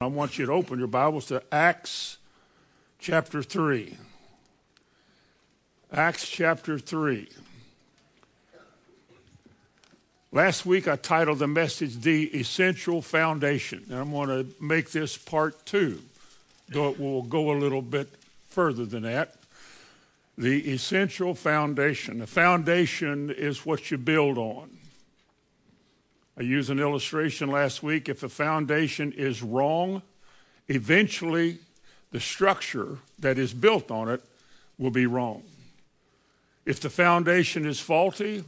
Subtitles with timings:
[0.00, 2.18] I want you to open your Bibles to Acts
[3.00, 3.96] chapter 3.
[5.92, 7.28] Acts chapter 3.
[10.30, 15.16] Last week I titled the message The Essential Foundation, and I'm going to make this
[15.18, 16.00] part two,
[16.68, 18.08] though it will go a little bit
[18.46, 19.34] further than that.
[20.36, 22.20] The essential foundation.
[22.20, 24.77] The foundation is what you build on.
[26.38, 28.08] I used an illustration last week.
[28.08, 30.02] If a foundation is wrong,
[30.68, 31.58] eventually
[32.12, 34.22] the structure that is built on it
[34.78, 35.42] will be wrong.
[36.64, 38.44] If the foundation is faulty,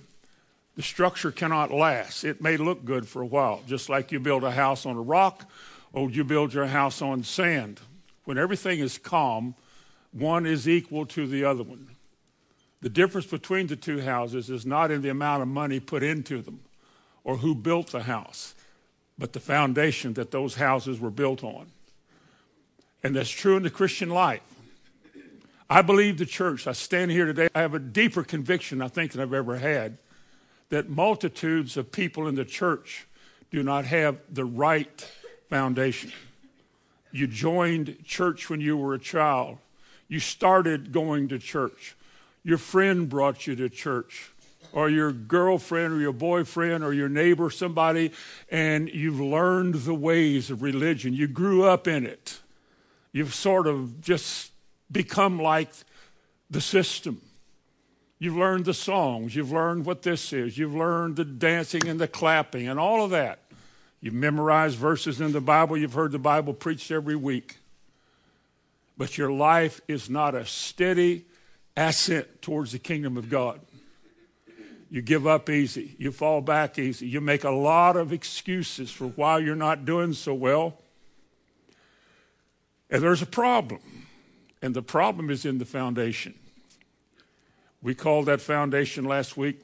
[0.76, 2.22] the structure cannot last.
[2.22, 5.02] It may look good for a while, just like you build a house on a
[5.02, 5.50] rock
[5.92, 7.80] or you build your house on sand.
[8.24, 9.56] When everything is calm,
[10.12, 11.88] one is equal to the other one.
[12.82, 16.40] The difference between the two houses is not in the amount of money put into
[16.40, 16.60] them
[17.24, 18.54] or who built the house,
[19.18, 21.66] but the foundation that those houses were built on.
[23.02, 24.42] And that's true in the Christian life.
[25.68, 29.12] I believe the church, I stand here today, I have a deeper conviction, I think,
[29.12, 29.98] than I've ever had,
[30.68, 33.06] that multitudes of people in the church
[33.50, 35.08] do not have the right
[35.48, 36.12] foundation.
[37.12, 39.58] You joined church when you were a child.
[40.08, 41.96] You started going to church.
[42.42, 44.32] Your friend brought you to church,
[44.72, 48.12] or your girlfriend, or your boyfriend, or your neighbor, somebody,
[48.50, 51.12] and you've learned the ways of religion.
[51.12, 52.40] You grew up in it.
[53.12, 54.52] You've sort of just
[54.90, 55.70] become like
[56.50, 57.20] the system.
[58.18, 59.34] You've learned the songs.
[59.34, 60.58] You've learned what this is.
[60.58, 63.40] You've learned the dancing and the clapping and all of that.
[64.00, 65.76] You've memorized verses in the Bible.
[65.76, 67.56] You've heard the Bible preached every week.
[68.96, 71.24] But your life is not a steady
[71.76, 73.60] ascent towards the kingdom of God.
[74.90, 75.94] You give up easy.
[75.98, 77.06] You fall back easy.
[77.06, 80.78] You make a lot of excuses for why you're not doing so well.
[82.90, 83.80] And there's a problem.
[84.60, 86.34] And the problem is in the foundation.
[87.80, 89.60] We called that foundation last week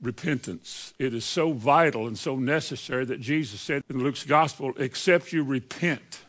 [0.00, 0.94] repentance.
[0.98, 5.42] It is so vital and so necessary that Jesus said in Luke's gospel, except you
[5.42, 6.20] repent,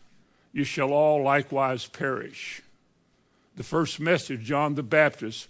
[0.52, 2.62] you shall all likewise perish.
[3.56, 5.48] The first message, John the Baptist,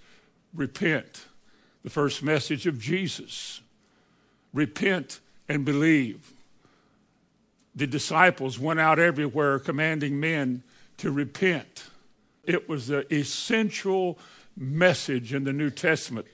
[0.53, 1.27] repent.
[1.83, 3.61] The first message of Jesus,
[4.53, 6.33] repent and believe.
[7.75, 10.63] The disciples went out everywhere commanding men
[10.97, 11.85] to repent.
[12.43, 14.19] It was the essential
[14.57, 16.27] message in the New Testament.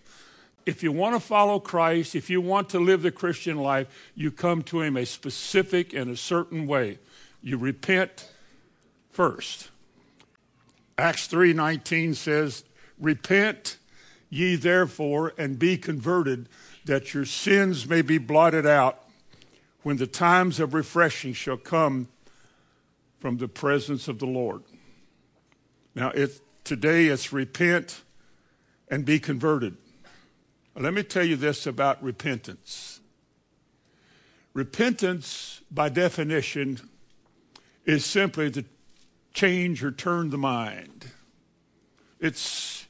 [0.65, 4.31] If you want to follow Christ, if you want to live the Christian life, you
[4.31, 6.97] come to Him a specific and a certain way.
[7.43, 8.31] You repent
[9.11, 9.69] first.
[10.97, 12.63] Acts 3:19 says,
[12.97, 13.77] "Repent
[14.35, 16.49] ye therefore and be converted,
[16.85, 19.01] that your sins may be blotted out,
[19.83, 22.07] when the times of refreshing shall come
[23.19, 24.63] from the presence of the Lord."
[25.93, 28.03] Now, it, today it's repent
[28.89, 29.77] and be converted.
[30.75, 32.99] Let me tell you this about repentance.
[34.53, 36.79] Repentance, by definition,
[37.85, 38.65] is simply to
[39.33, 41.11] change or turn the mind.
[42.19, 42.84] It's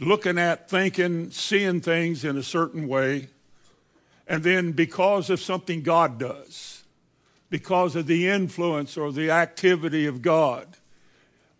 [0.00, 3.28] looking at, thinking, seeing things in a certain way,
[4.26, 6.84] and then because of something God does,
[7.50, 10.66] because of the influence or the activity of God,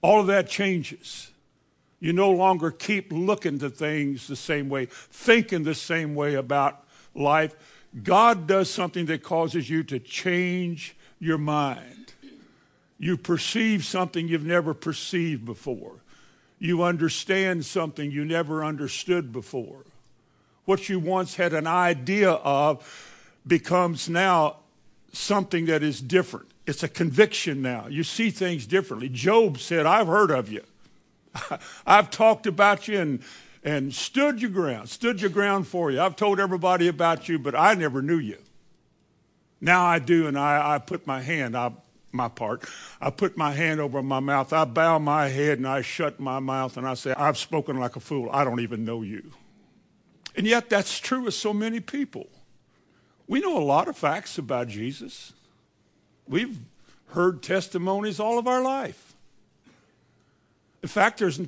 [0.03, 1.31] all of that changes.
[1.99, 6.85] You no longer keep looking to things the same way, thinking the same way about
[7.15, 7.55] life.
[8.03, 12.15] God does something that causes you to change your mind.
[12.99, 15.97] You perceive something you've never perceived before.
[16.61, 19.85] You understand something you never understood before.
[20.67, 22.87] What you once had an idea of
[23.47, 24.59] becomes now
[25.13, 26.51] something that is different.
[26.67, 27.89] It's a conviction now.
[27.89, 29.09] You see things differently.
[29.09, 30.63] Job said, I've heard of you.
[31.87, 33.23] I've talked about you and,
[33.65, 36.01] and stood your ground, stood your ground for you.
[36.01, 38.39] I've told everybody about you, but I never knew you.
[39.61, 41.73] Now I do, and I, I put my hand, I,
[42.13, 42.65] my part,
[43.01, 44.53] I put my hand over my mouth.
[44.53, 47.97] I bow my head and I shut my mouth and I say, I've spoken like
[47.97, 48.29] a fool.
[48.33, 49.33] I don't even know you.
[50.37, 52.29] And yet that's true of so many people.
[53.27, 55.33] We know a lot of facts about Jesus.
[56.27, 56.59] We've
[57.09, 59.15] heard testimonies all of our life.
[60.83, 61.41] In fact, there's,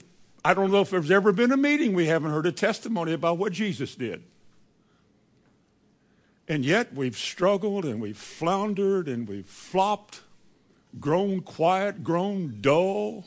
[0.44, 3.38] I don't know if there's ever been a meeting we haven't heard a testimony about
[3.38, 4.22] what Jesus did.
[6.48, 10.20] And yet we've struggled and we've floundered and we've flopped,
[11.00, 13.24] grown quiet, grown dull,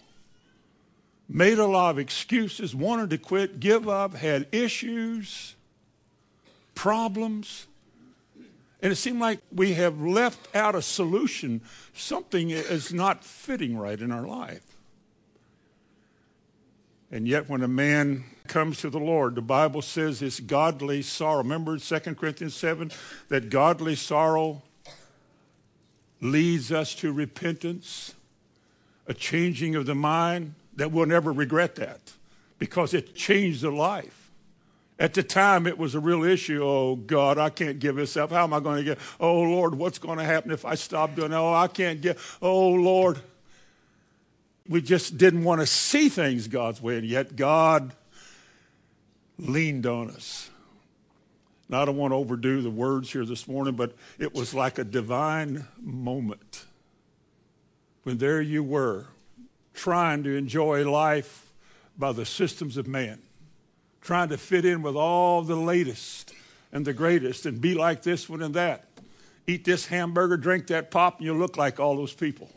[1.27, 5.55] made a lot of excuses, wanted to quit, give up, had issues,
[6.75, 7.67] problems.
[8.81, 11.61] And it seemed like we have left out a solution.
[11.93, 14.75] Something is not fitting right in our life.
[17.11, 21.37] And yet, when a man comes to the Lord, the Bible says it's godly sorrow.
[21.37, 22.91] Remember 2 Corinthians 7
[23.29, 24.63] that godly sorrow
[26.31, 28.15] leads us to repentance,
[29.07, 32.13] a changing of the mind, that we'll never regret that
[32.59, 34.29] because it changed the life.
[34.97, 36.63] At the time, it was a real issue.
[36.63, 38.31] Oh, God, I can't give this up.
[38.31, 38.97] How am I going to get?
[39.19, 41.35] Oh, Lord, what's going to happen if I stop doing it?
[41.35, 42.17] Oh, I can't get.
[42.41, 43.19] Oh, Lord.
[44.67, 47.93] We just didn't want to see things God's way, and yet God
[49.37, 50.49] leaned on us.
[51.67, 54.77] Now, I don't want to overdo the words here this morning, but it was like
[54.77, 56.65] a divine moment
[58.03, 59.07] when there you were
[59.73, 61.51] trying to enjoy life
[61.97, 63.19] by the systems of man
[64.05, 66.31] trying to fit in with all the latest
[66.71, 68.85] and the greatest and be like this one and that.
[69.47, 72.49] Eat this hamburger, drink that pop, and you look like all those people.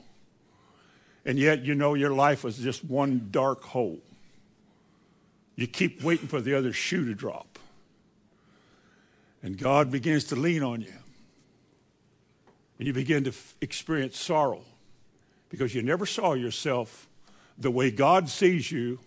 [1.24, 3.98] And yet you know your life was just one dark hole.
[5.56, 7.47] You keep waiting for the other shoe to drop.
[9.42, 10.94] And God begins to lean on you.
[12.78, 14.62] And you begin to f- experience sorrow
[15.48, 17.08] because you never saw yourself
[17.56, 19.00] the way God sees you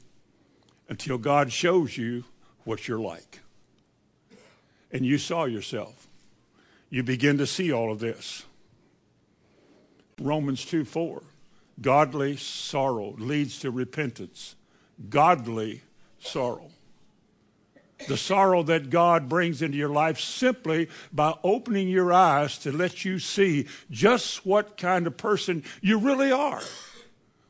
[0.90, 2.26] until God shows you
[2.64, 3.40] what you're like.
[4.92, 6.08] And you saw yourself.
[6.90, 8.44] You begin to see all of this.
[10.20, 11.24] Romans 2 4.
[11.80, 14.56] Godly sorrow leads to repentance.
[15.10, 15.82] Godly
[16.20, 16.70] sorrow.
[18.08, 23.06] The sorrow that God brings into your life simply by opening your eyes to let
[23.06, 26.62] you see just what kind of person you really are.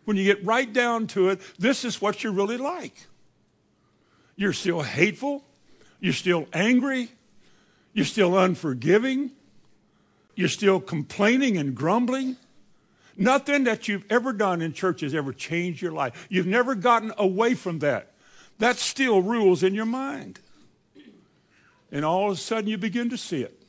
[0.06, 2.94] When you get right down to it, this is what you're really like.
[4.36, 5.44] You're still hateful.
[6.00, 7.10] You're still angry.
[7.94, 9.32] You're still unforgiving.
[10.36, 12.38] You're still complaining and grumbling.
[13.18, 16.28] Nothing that you've ever done in church has ever changed your life.
[16.30, 18.11] You've never gotten away from that.
[18.62, 20.40] That still rules in your mind.
[21.92, 23.62] And all of a sudden you begin to see it.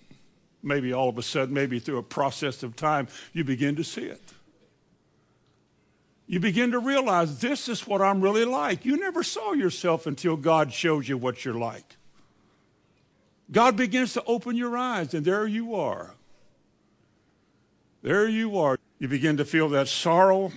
[0.63, 4.05] Maybe all of a sudden, maybe through a process of time, you begin to see
[4.05, 4.23] it
[6.33, 8.87] you begin to realize this is what I'm really like.
[8.87, 11.97] You never saw yourself until God shows you what you're like.
[13.51, 16.15] God begins to open your eyes, and there you are.
[18.01, 18.79] There you are.
[18.99, 20.53] You begin to feel that sorrow,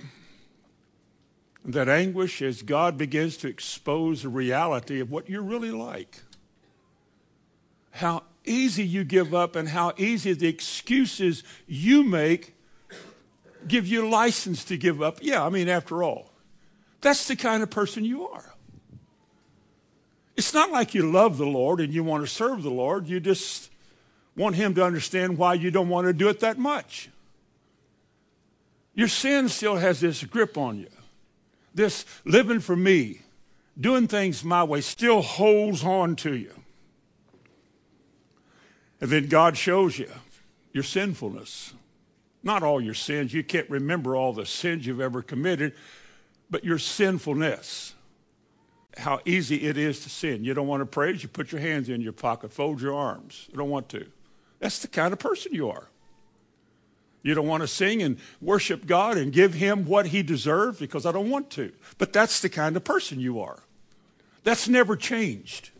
[1.66, 6.22] that anguish as God begins to expose the reality of what you're really like.
[7.90, 12.54] How easy you give up, and how easy the excuses you make
[13.66, 15.18] give you license to give up.
[15.20, 16.30] Yeah, I mean, after all,
[17.00, 18.54] that's the kind of person you are.
[20.36, 23.08] It's not like you love the Lord and you want to serve the Lord.
[23.08, 23.70] You just
[24.36, 27.08] want Him to understand why you don't want to do it that much.
[28.94, 30.88] Your sin still has this grip on you.
[31.76, 33.20] This living for me,
[33.78, 36.52] doing things my way, still holds on to you.
[38.98, 40.10] And then God shows you
[40.72, 41.74] your sinfulness.
[42.42, 43.34] Not all your sins.
[43.34, 45.74] You can't remember all the sins you've ever committed,
[46.48, 47.94] but your sinfulness.
[48.96, 50.44] How easy it is to sin.
[50.44, 53.48] You don't want to praise, you put your hands in your pocket, fold your arms.
[53.50, 54.06] You don't want to.
[54.60, 55.88] That's the kind of person you are.
[57.26, 61.04] You don't want to sing and worship God and give him what he deserves because
[61.04, 61.72] I don't want to.
[61.98, 63.58] But that's the kind of person you are.
[64.44, 65.70] That's never changed.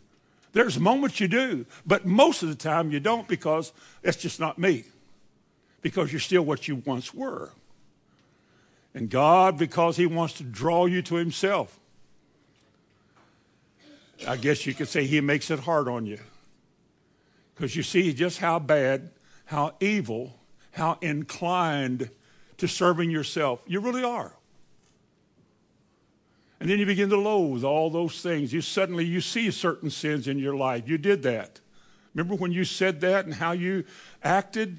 [0.55, 3.73] There's moments you do, but most of the time you don't because
[4.03, 4.87] that's just not me
[5.83, 7.53] because you're still what you once were.
[8.93, 11.79] And God, because He wants to draw you to Himself,
[14.27, 16.19] I guess you could say He makes it hard on you.
[17.55, 19.11] Because you see just how bad,
[19.45, 20.36] how evil,
[20.77, 22.11] how inclined
[22.59, 24.33] to serving yourself you really are.
[26.61, 28.53] And then you begin to loathe all those things.
[28.53, 30.89] You suddenly you see certain sins in your life.
[30.89, 31.61] You did that.
[32.15, 33.85] Remember when you said that and how you
[34.23, 34.79] acted?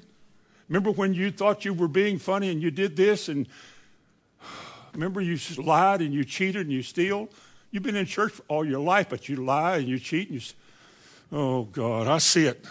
[0.68, 3.28] Remember when you thought you were being funny and you did this?
[3.28, 3.46] And
[4.92, 7.28] remember you lied and you cheated and you steal?
[7.70, 10.48] You've been in church all your life, but you lie and you cheat and you.
[11.30, 12.64] Oh, God, I see it.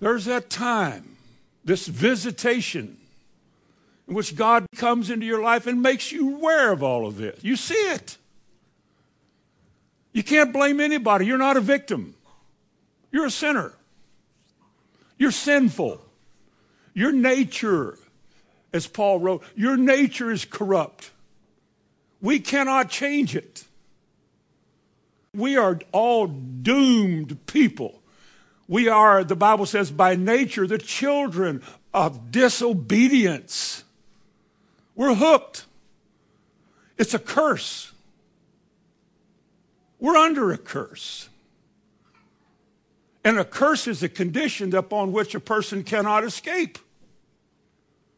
[0.00, 1.16] There's that time,
[1.64, 2.96] this visitation,
[4.08, 7.38] in which God comes into your life and makes you aware of all of this.
[7.42, 8.16] You see it.
[10.12, 11.26] You can't blame anybody.
[11.26, 12.14] You're not a victim.
[13.12, 13.72] You're a sinner.
[15.18, 16.00] You're sinful.
[16.94, 17.98] Your nature,
[18.72, 21.10] as Paul wrote, your nature is corrupt.
[22.20, 23.64] We cannot change it.
[25.34, 27.99] We are all doomed people.
[28.70, 31.60] We are, the Bible says, by nature, the children
[31.92, 33.82] of disobedience.
[34.94, 35.64] We're hooked.
[36.96, 37.90] It's a curse.
[39.98, 41.28] We're under a curse.
[43.24, 46.78] And a curse is a condition upon which a person cannot escape.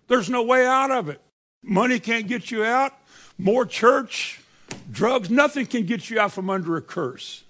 [0.09, 1.23] There's no way out of it.
[1.63, 2.93] Money can't get you out.
[3.39, 4.43] More church,
[4.91, 7.43] drugs, nothing can get you out from under a curse.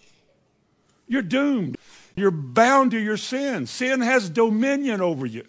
[1.08, 1.76] You're doomed.
[2.14, 3.66] You're bound to your sin.
[3.66, 5.44] Sin has dominion over you.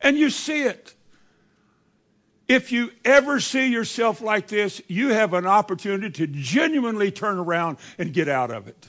[0.00, 0.94] And you see it.
[2.46, 7.76] If you ever see yourself like this, you have an opportunity to genuinely turn around
[7.98, 8.88] and get out of it.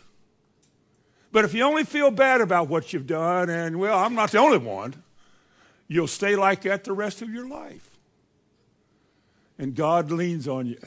[1.31, 4.38] But if you only feel bad about what you've done, and well, I'm not the
[4.38, 5.03] only one,
[5.88, 7.89] you'll stay like that the rest of your life.
[9.57, 10.79] And God leans on you.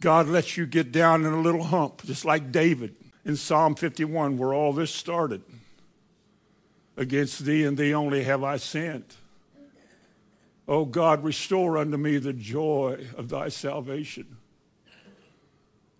[0.00, 2.94] God lets you get down in a little hump, just like David
[3.28, 5.42] in Psalm 51, where all this started.
[6.96, 9.14] Against thee and thee only have I sinned.
[10.66, 14.38] O God, restore unto me the joy of thy salvation.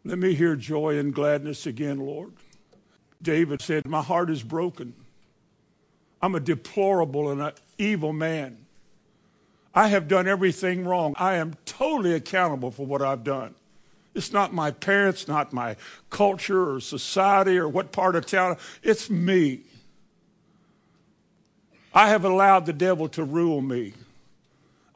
[0.05, 2.33] Let me hear joy and gladness again, Lord.
[3.21, 4.95] David said, My heart is broken.
[6.23, 8.57] I'm a deplorable and an evil man.
[9.75, 11.15] I have done everything wrong.
[11.19, 13.55] I am totally accountable for what I've done.
[14.15, 15.77] It's not my parents, not my
[16.11, 18.57] culture or society or what part of town.
[18.83, 19.61] It's me.
[21.95, 23.95] I have allowed the devil to rule me.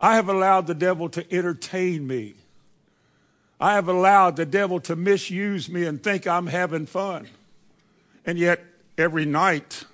[0.00, 2.34] I have allowed the devil to entertain me.
[3.60, 7.28] I have allowed the devil to misuse me and think I'm having fun.
[8.26, 8.60] And yet,
[8.98, 9.84] every night,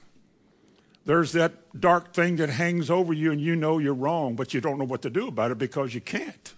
[1.04, 4.60] there's that dark thing that hangs over you, and you know you're wrong, but you
[4.60, 6.54] don't know what to do about it because you can't.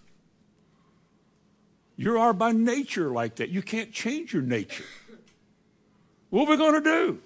[2.00, 3.50] You are by nature like that.
[3.50, 4.86] You can't change your nature.
[6.30, 7.18] What are we going to do?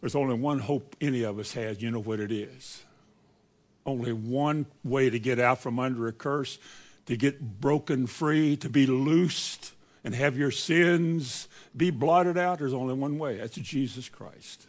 [0.00, 1.82] There's only one hope any of us has.
[1.82, 2.82] You know what it is.
[3.84, 6.58] Only one way to get out from under a curse,
[7.04, 9.74] to get broken free, to be loosed
[10.04, 12.60] and have your sins be blotted out.
[12.60, 13.36] There's only one way.
[13.36, 14.66] That's Jesus Christ.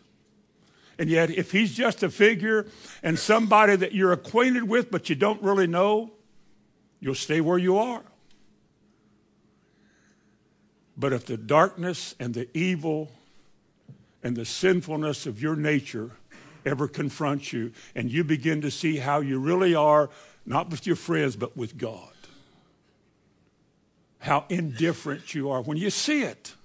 [0.99, 2.65] And yet, if he's just a figure
[3.01, 6.11] and somebody that you're acquainted with but you don't really know,
[6.99, 8.03] you'll stay where you are.
[10.97, 13.11] But if the darkness and the evil
[14.23, 16.11] and the sinfulness of your nature
[16.65, 20.09] ever confronts you and you begin to see how you really are,
[20.45, 22.13] not with your friends, but with God,
[24.19, 26.55] how indifferent you are when you see it.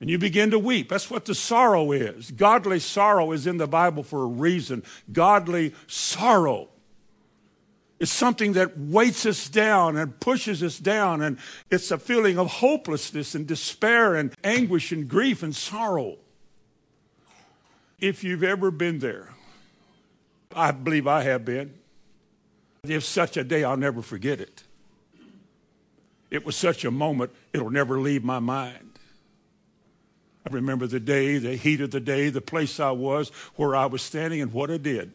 [0.00, 0.88] And you begin to weep.
[0.90, 2.30] That's what the sorrow is.
[2.30, 4.84] Godly sorrow is in the Bible for a reason.
[5.12, 6.68] Godly sorrow
[7.98, 11.20] it's something that weights us down and pushes us down.
[11.20, 11.38] And
[11.70, 16.18] it's a feeling of hopelessness and despair and anguish and grief and sorrow.
[17.98, 19.34] If you've ever been there,
[20.54, 21.74] I believe I have been.
[22.84, 24.62] If such a day, I'll never forget it.
[26.30, 28.98] It was such a moment, it'll never leave my mind.
[30.46, 33.86] I remember the day, the heat of the day, the place I was, where I
[33.86, 35.12] was standing, and what I did.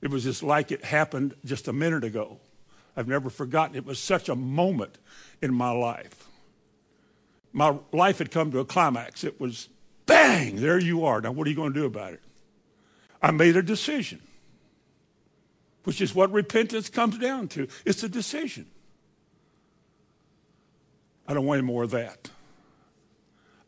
[0.00, 2.38] It was just like it happened just a minute ago.
[2.96, 3.76] I've never forgotten.
[3.76, 4.98] It was such a moment
[5.40, 6.26] in my life.
[7.52, 9.24] My life had come to a climax.
[9.24, 9.68] It was
[10.06, 11.20] bang, there you are.
[11.20, 12.22] Now, what are you going to do about it?
[13.22, 14.20] I made a decision,
[15.84, 17.68] which is what repentance comes down to.
[17.84, 18.66] It's a decision.
[21.26, 22.30] I don't want any more of that.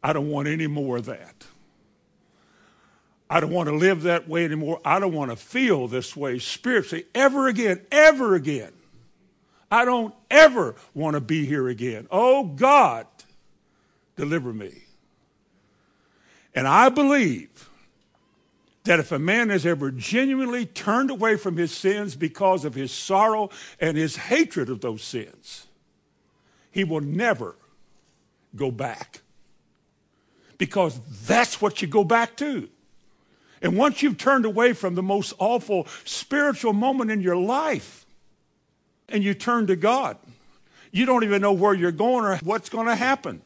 [0.02, 1.46] I don't want any more of that.
[3.32, 4.80] I don't want to live that way anymore.
[4.84, 8.72] I don't want to feel this way spiritually ever again, ever again.
[9.70, 12.08] I don't ever want to be here again.
[12.10, 13.06] Oh God,
[14.16, 14.82] deliver me.
[16.56, 17.70] And I believe
[18.82, 22.90] that if a man has ever genuinely turned away from his sins because of his
[22.90, 25.68] sorrow and his hatred of those sins,
[26.72, 27.54] he will never
[28.56, 29.20] go back.
[30.58, 32.68] Because that's what you go back to.
[33.62, 38.07] And once you've turned away from the most awful spiritual moment in your life
[39.09, 40.17] and you turn to God,
[40.93, 43.43] you don't even know where you're going or what's going to happen.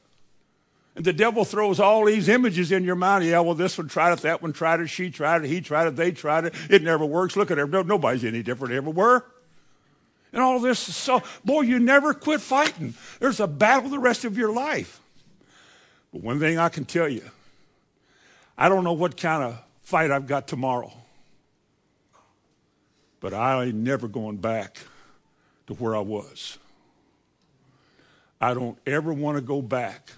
[0.97, 3.25] And the devil throws all these images in your mind.
[3.25, 5.88] Yeah, well, this one tried it, that one tried it, she tried it, he tried
[5.88, 6.54] it, they tried it.
[6.71, 7.37] It never works.
[7.37, 7.68] Look at it.
[7.68, 9.25] Nobody's any different everywhere.
[10.33, 12.94] And all this is so, boy, you never quit fighting.
[13.18, 15.00] There's a battle the rest of your life.
[16.12, 17.23] But one thing I can tell you,
[18.56, 20.92] I don't know what kind of fight I've got tomorrow.
[23.20, 24.78] But I ain't never going back
[25.68, 26.58] to where I was.
[28.40, 30.12] I don't ever want to go back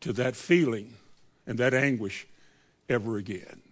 [0.00, 0.94] to that feeling
[1.46, 2.26] and that anguish
[2.88, 3.62] ever again.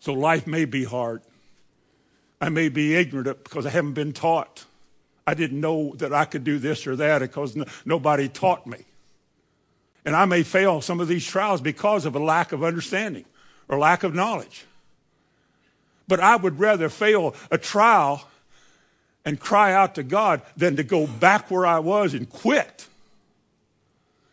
[0.00, 1.22] So life may be hard.
[2.40, 4.64] I may be ignorant because I haven't been taught.
[5.26, 8.84] I didn't know that I could do this or that because no, nobody taught me.
[10.08, 13.26] And I may fail some of these trials because of a lack of understanding
[13.68, 14.64] or lack of knowledge.
[16.08, 18.26] But I would rather fail a trial
[19.26, 22.86] and cry out to God than to go back where I was and quit.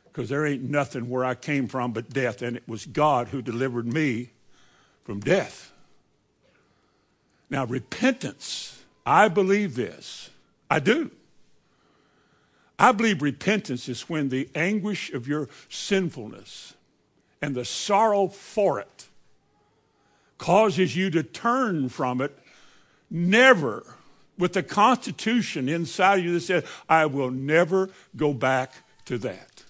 [0.05, 3.41] Because there ain't nothing where I came from but death, and it was God who
[3.41, 4.29] delivered me
[5.03, 5.73] from death.
[7.49, 10.29] Now, repentance, I believe this.
[10.71, 11.11] I do.
[12.77, 16.73] I believe repentance is when the anguish of your sinfulness
[17.41, 19.07] and the sorrow for it
[20.37, 22.37] causes you to turn from it,
[23.09, 23.85] never
[24.37, 28.73] with the constitution inside of you that says, I will never go back
[29.05, 29.63] to that.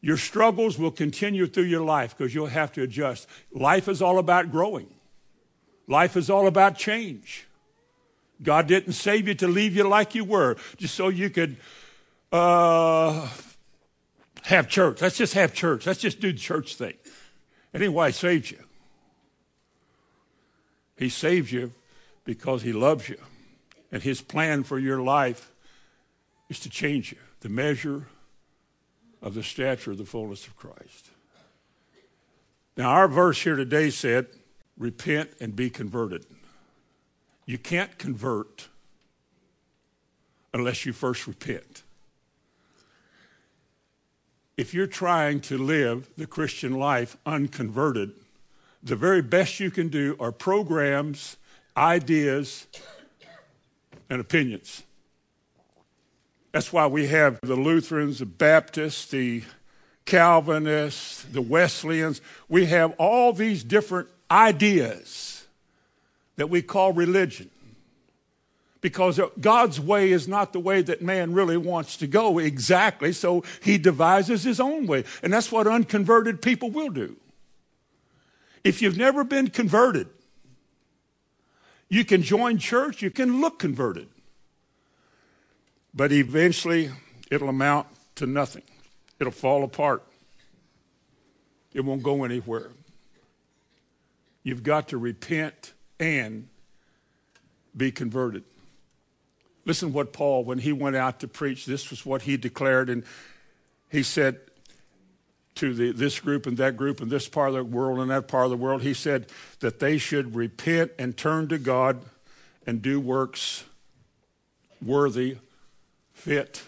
[0.00, 3.28] Your struggles will continue through your life because you'll have to adjust.
[3.52, 4.86] Life is all about growing.
[5.88, 7.45] Life is all about change.
[8.42, 11.56] God didn't save you to leave you like you were, just so you could
[12.32, 13.28] uh,
[14.42, 15.00] have church.
[15.00, 15.86] Let's just have church.
[15.86, 16.94] Let's just do the church thing.
[17.74, 18.62] Ain't why He saved you.
[20.96, 21.72] He saved you
[22.24, 23.18] because He loves you.
[23.92, 25.52] And His plan for your life
[26.48, 28.06] is to change you, the measure
[29.22, 31.10] of the stature of the fullness of Christ.
[32.76, 34.26] Now, our verse here today said,
[34.76, 36.26] repent and be converted.
[37.46, 38.68] You can't convert
[40.52, 41.84] unless you first repent.
[44.56, 48.12] If you're trying to live the Christian life unconverted,
[48.82, 51.36] the very best you can do are programs,
[51.76, 52.66] ideas,
[54.08, 54.82] and opinions.
[56.52, 59.42] That's why we have the Lutherans, the Baptists, the
[60.06, 62.22] Calvinists, the Wesleyans.
[62.48, 65.35] We have all these different ideas
[66.36, 67.50] that we call religion.
[68.80, 73.42] Because God's way is not the way that man really wants to go exactly, so
[73.62, 75.04] he devises his own way.
[75.22, 77.16] And that's what unconverted people will do.
[78.62, 80.08] If you've never been converted,
[81.88, 84.08] you can join church, you can look converted.
[85.94, 86.90] But eventually,
[87.30, 88.62] it'll amount to nothing.
[89.18, 90.04] It'll fall apart.
[91.72, 92.70] It won't go anywhere.
[94.42, 96.48] You've got to repent and
[97.76, 98.44] be converted.
[99.64, 102.88] Listen what Paul, when he went out to preach, this was what he declared.
[102.88, 103.04] And
[103.90, 104.40] he said
[105.56, 108.28] to the, this group and that group and this part of the world and that
[108.28, 109.26] part of the world, he said
[109.60, 112.02] that they should repent and turn to God
[112.66, 113.64] and do works
[114.84, 115.38] worthy,
[116.12, 116.62] fit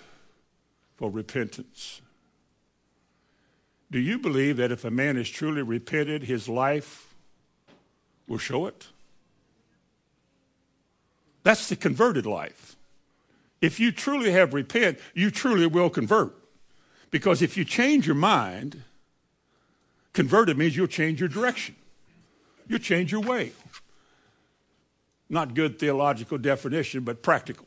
[0.97, 2.01] for repentance.
[3.91, 7.15] Do you believe that if a man is truly repented, his life
[8.27, 8.89] will show it.
[11.49, 12.77] That's the converted life.
[13.63, 16.37] If you truly have repent, you truly will convert.
[17.11, 18.83] Because if you change your mind,
[20.13, 21.75] converted means you'll change your direction.
[22.67, 23.53] You'll change your way.
[25.31, 27.67] Not good theological definition, but practical.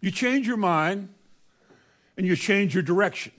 [0.00, 1.08] You change your mind
[2.16, 3.30] and you change your direction.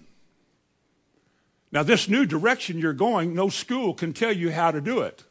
[1.69, 5.26] Now, this new direction you're going, no school can tell you how to do it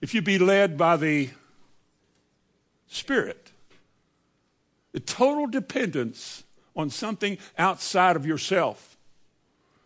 [0.00, 1.30] if you be led by the
[2.88, 3.52] Spirit.
[4.92, 6.44] The total dependence
[6.74, 8.96] on something outside of yourself,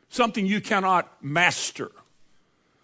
[0.09, 1.91] something you cannot master,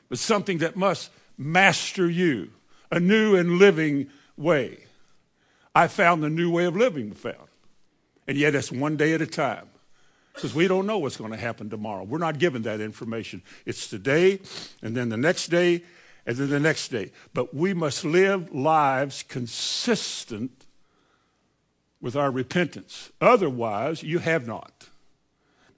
[0.09, 2.50] but something that must master you,
[2.90, 4.79] a new and living way.
[5.74, 7.48] I found the new way of living found.
[8.26, 9.68] And yet it's one day at a time.
[10.33, 12.02] Because we don't know what's going to happen tomorrow.
[12.02, 13.42] We're not given that information.
[13.64, 14.40] It's today,
[14.83, 15.83] and then the next day,
[16.27, 17.12] and then the next day.
[17.33, 20.67] But we must live lives consistent
[22.01, 23.12] with our repentance.
[23.21, 24.89] Otherwise, you have not.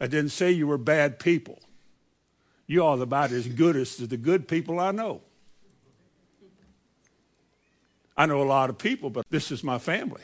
[0.01, 1.61] I didn't say you were bad people.
[2.67, 5.23] You are about as good as the good people I know.
[8.17, 10.23] I know a lot of people, but this is my family.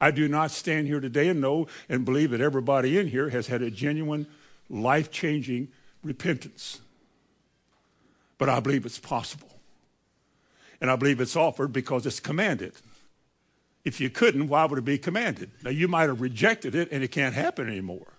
[0.00, 3.48] I do not stand here today and know and believe that everybody in here has
[3.48, 4.26] had a genuine,
[4.68, 5.68] life changing
[6.02, 6.80] repentance
[8.40, 9.50] but I believe it's possible.
[10.80, 12.72] And I believe it's offered because it's commanded.
[13.84, 15.50] If you couldn't, why would it be commanded?
[15.62, 18.14] Now, you might have rejected it and it can't happen anymore.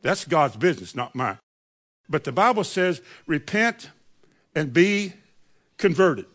[0.00, 1.38] That's God's business, not mine.
[2.08, 3.90] But the Bible says, repent
[4.54, 5.12] and be
[5.76, 6.26] converted.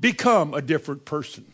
[0.00, 1.46] Become a different person.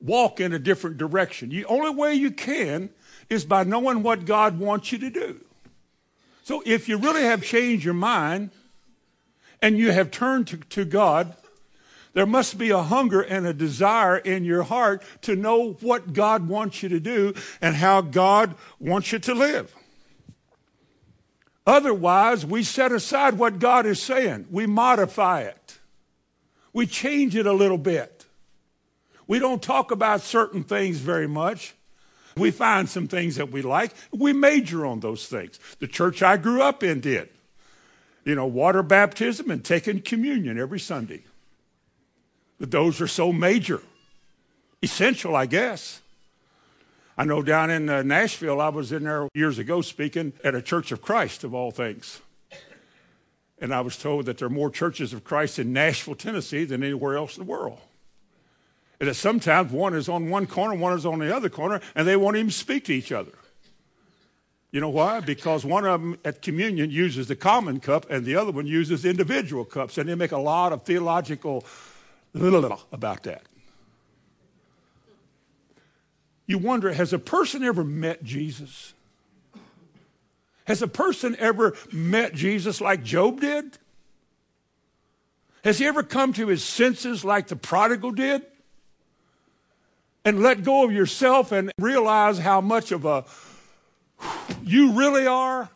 [0.00, 1.48] Walk in a different direction.
[1.48, 2.90] The only way you can
[3.28, 5.40] is by knowing what God wants you to do.
[6.44, 8.50] So if you really have changed your mind
[9.62, 11.34] and you have turned to, to God,
[12.12, 16.48] there must be a hunger and a desire in your heart to know what God
[16.48, 19.74] wants you to do and how God wants you to live.
[21.66, 24.46] Otherwise, we set aside what God is saying.
[24.50, 25.78] We modify it.
[26.72, 28.26] We change it a little bit.
[29.26, 31.74] We don't talk about certain things very much.
[32.36, 33.92] We find some things that we like.
[34.12, 35.60] We major on those things.
[35.78, 37.28] The church I grew up in did.
[38.30, 41.24] You know, water baptism and taking communion every Sunday.
[42.60, 43.82] But those are so major,
[44.80, 46.00] essential, I guess.
[47.18, 50.62] I know down in uh, Nashville, I was in there years ago speaking at a
[50.62, 52.20] Church of Christ, of all things.
[53.60, 56.84] And I was told that there are more churches of Christ in Nashville, Tennessee than
[56.84, 57.80] anywhere else in the world.
[59.00, 62.06] And that sometimes one is on one corner, one is on the other corner, and
[62.06, 63.32] they won't even speak to each other.
[64.72, 65.20] You know why?
[65.20, 69.04] Because one of them at communion uses the common cup and the other one uses
[69.04, 69.98] individual cups.
[69.98, 71.64] And they make a lot of theological
[72.32, 73.42] little about that
[76.50, 78.92] you wonder has a person ever met Jesus?
[80.64, 83.78] Has a person ever met Jesus like Job did?
[85.62, 88.42] Has he ever come to his senses like the prodigal did?
[90.24, 93.24] And let go of yourself and realize how much of a
[94.62, 95.70] you really are?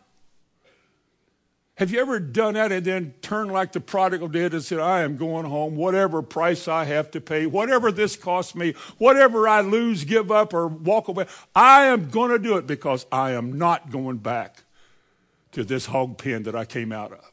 [1.76, 5.02] Have you ever done that and then turned like the prodigal did and said, I
[5.02, 9.60] am going home, whatever price I have to pay, whatever this costs me, whatever I
[9.60, 13.58] lose, give up, or walk away, I am going to do it because I am
[13.58, 14.62] not going back
[15.52, 17.32] to this hog pen that I came out of.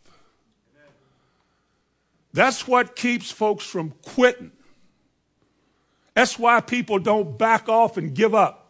[2.34, 4.52] That's what keeps folks from quitting.
[6.16, 8.61] That's why people don't back off and give up.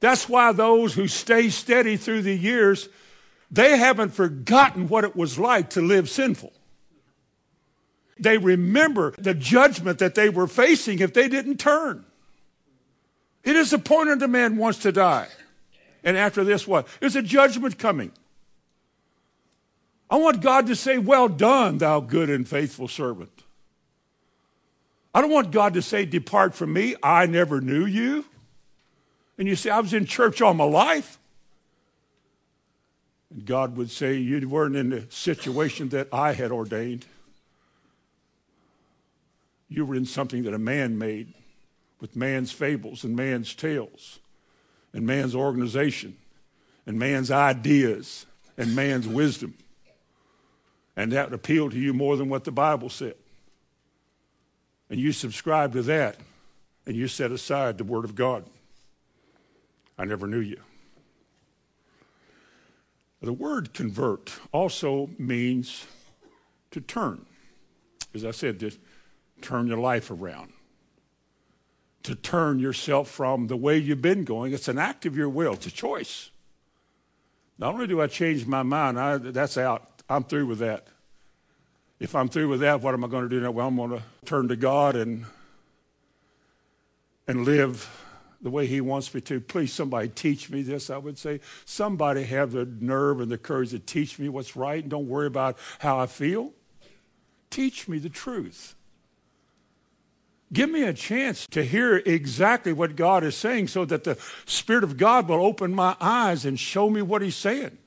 [0.00, 2.88] That's why those who stay steady through the years
[3.50, 6.52] they haven't forgotten what it was like to live sinful.
[8.18, 12.04] They remember the judgment that they were facing if they didn't turn.
[13.42, 15.28] It is appointed a man wants to die.
[16.04, 16.86] And after this, what?
[17.00, 18.12] There's a judgment coming.
[20.10, 23.32] I want God to say, Well done, thou good and faithful servant.
[25.14, 28.26] I don't want God to say, Depart from me, I never knew you.
[29.40, 31.18] And you say, I was in church all my life.
[33.30, 37.06] And God would say, You weren't in the situation that I had ordained.
[39.66, 41.32] You were in something that a man made
[42.02, 44.18] with man's fables and man's tales
[44.92, 46.18] and man's organization
[46.84, 48.26] and man's ideas
[48.58, 49.54] and man's wisdom.
[50.96, 53.14] And that appealed to you more than what the Bible said.
[54.90, 56.18] And you subscribed to that
[56.84, 58.44] and you set aside the Word of God.
[60.00, 60.56] I never knew you.
[63.20, 65.86] The word convert also means
[66.70, 67.26] to turn.
[68.14, 68.70] As I said, to
[69.42, 70.54] turn your life around.
[72.04, 74.54] To turn yourself from the way you've been going.
[74.54, 76.30] It's an act of your will, it's a choice.
[77.58, 80.02] Not only do I change my mind, I, that's out.
[80.08, 80.86] I'm through with that.
[81.98, 83.50] If I'm through with that, what am I going to do now?
[83.50, 85.26] Well, I'm going to turn to God and,
[87.28, 87.99] and live
[88.42, 89.40] the way he wants me to.
[89.40, 91.40] Please, somebody teach me this, I would say.
[91.64, 95.26] Somebody have the nerve and the courage to teach me what's right and don't worry
[95.26, 96.52] about how I feel.
[97.50, 98.74] Teach me the truth.
[100.52, 104.82] Give me a chance to hear exactly what God is saying so that the Spirit
[104.82, 107.78] of God will open my eyes and show me what He's saying.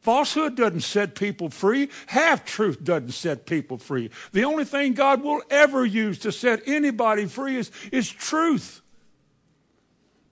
[0.00, 1.90] Falsehood doesn't set people free.
[2.06, 4.10] Half truth doesn't set people free.
[4.32, 8.80] The only thing God will ever use to set anybody free is, is truth.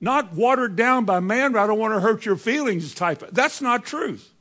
[0.01, 3.23] Not watered down by man, I don't want to hurt your feelings type.
[3.23, 4.33] Of, that's not truth.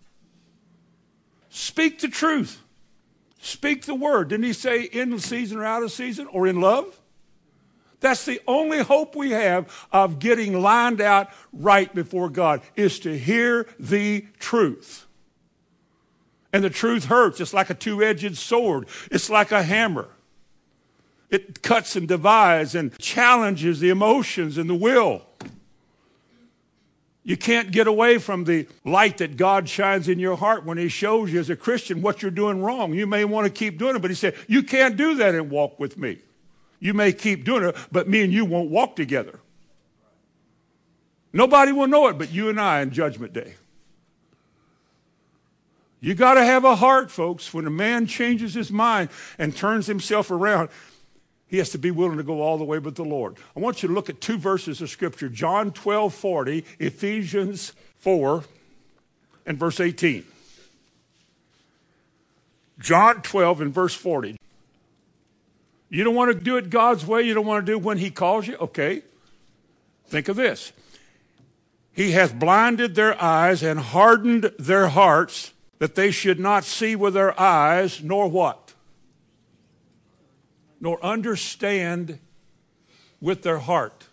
[1.50, 2.62] Speak the truth.
[3.40, 4.30] Speak the word.
[4.30, 7.02] Didn't he say in season or out of season or in love?
[8.00, 13.18] That's the only hope we have of getting lined out right before God is to
[13.18, 15.07] hear the truth.
[16.54, 17.40] And the truth hurts.
[17.42, 20.10] It's like a two edged sword, it's like a hammer.
[21.30, 25.24] It cuts and divides and challenges the emotions and the will.
[27.28, 30.88] You can't get away from the light that God shines in your heart when He
[30.88, 32.94] shows you as a Christian what you're doing wrong.
[32.94, 35.50] You may want to keep doing it, but He said, You can't do that and
[35.50, 36.20] walk with me.
[36.80, 39.42] You may keep doing it, but me and you won't walk together.
[41.34, 43.56] Nobody will know it but you and I in Judgment Day.
[46.00, 47.54] You got to have a heart, folks.
[47.54, 50.70] When a man changes his mind and turns himself around,
[51.48, 53.38] He has to be willing to go all the way with the Lord.
[53.56, 58.44] I want you to look at two verses of Scripture John 12 40, Ephesians 4,
[59.46, 60.24] and verse 18.
[62.80, 64.38] John 12 and verse 40.
[65.90, 67.98] You don't want to do it God's way, you don't want to do it when
[67.98, 68.56] He calls you?
[68.58, 69.02] Okay.
[70.08, 70.72] Think of this.
[71.92, 77.13] He hath blinded their eyes and hardened their hearts that they should not see with
[77.13, 78.74] their eyes, nor what?
[80.80, 82.20] Nor understand
[83.22, 84.06] with their heart.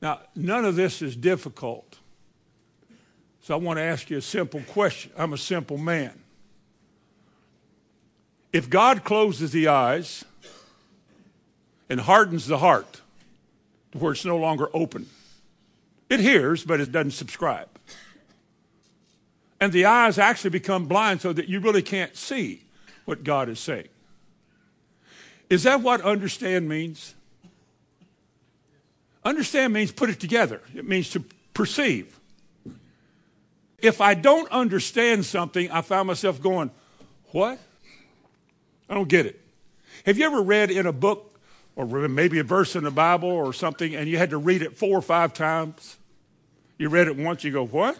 [0.00, 1.98] Now, none of this is difficult.
[3.40, 5.12] So I want to ask you a simple question.
[5.16, 6.18] I'm a simple man.
[8.52, 10.24] If God closes the eyes
[11.88, 13.00] and hardens the heart
[13.92, 15.06] to where it's no longer open,
[16.10, 17.68] it hears, but it doesn't subscribe.
[19.62, 22.64] And the eyes actually become blind so that you really can't see
[23.04, 23.86] what God is saying.
[25.48, 27.14] Is that what understand means?
[29.24, 32.18] Understand means put it together, it means to perceive.
[33.78, 36.72] If I don't understand something, I find myself going,
[37.30, 37.60] What?
[38.90, 39.40] I don't get it.
[40.06, 41.38] Have you ever read in a book
[41.76, 44.76] or maybe a verse in the Bible or something and you had to read it
[44.76, 45.98] four or five times?
[46.78, 47.96] You read it once, you go, What?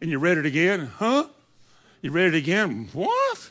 [0.00, 1.26] And you read it again, Huh?
[2.02, 3.50] You read it again, What?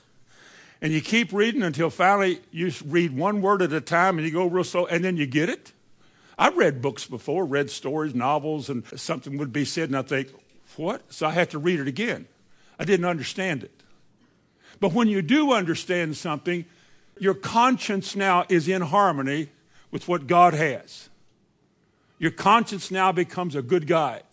[0.81, 4.33] And you keep reading until finally you read one word at a time and you
[4.33, 5.73] go real slow and then you get it.
[6.37, 10.29] I've read books before, read stories, novels, and something would be said, and I think,
[10.77, 11.13] What?
[11.13, 12.27] So I had to read it again.
[12.79, 13.83] I didn't understand it.
[14.79, 16.65] But when you do understand something,
[17.19, 19.49] your conscience now is in harmony
[19.91, 21.09] with what God has.
[22.17, 24.23] Your conscience now becomes a good guide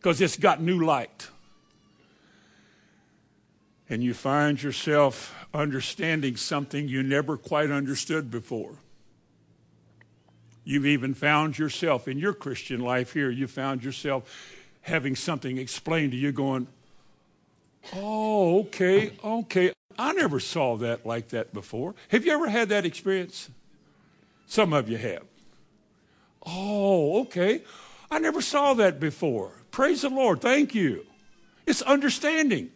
[0.00, 1.28] because it's got new light.
[3.90, 8.76] And you find yourself understanding something you never quite understood before.
[10.64, 16.12] You've even found yourself in your Christian life here, you found yourself having something explained
[16.12, 16.66] to you, going,
[17.94, 19.72] Oh, okay, okay.
[19.98, 21.94] I never saw that like that before.
[22.08, 23.50] Have you ever had that experience?
[24.46, 25.24] Some of you have.
[26.46, 27.62] Oh, okay.
[28.10, 29.59] I never saw that before.
[29.70, 30.40] Praise the Lord.
[30.40, 31.06] Thank you.
[31.66, 32.70] It's understanding.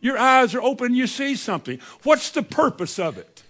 [0.00, 1.78] Your eyes are open, you see something.
[2.02, 3.44] What's the purpose of it?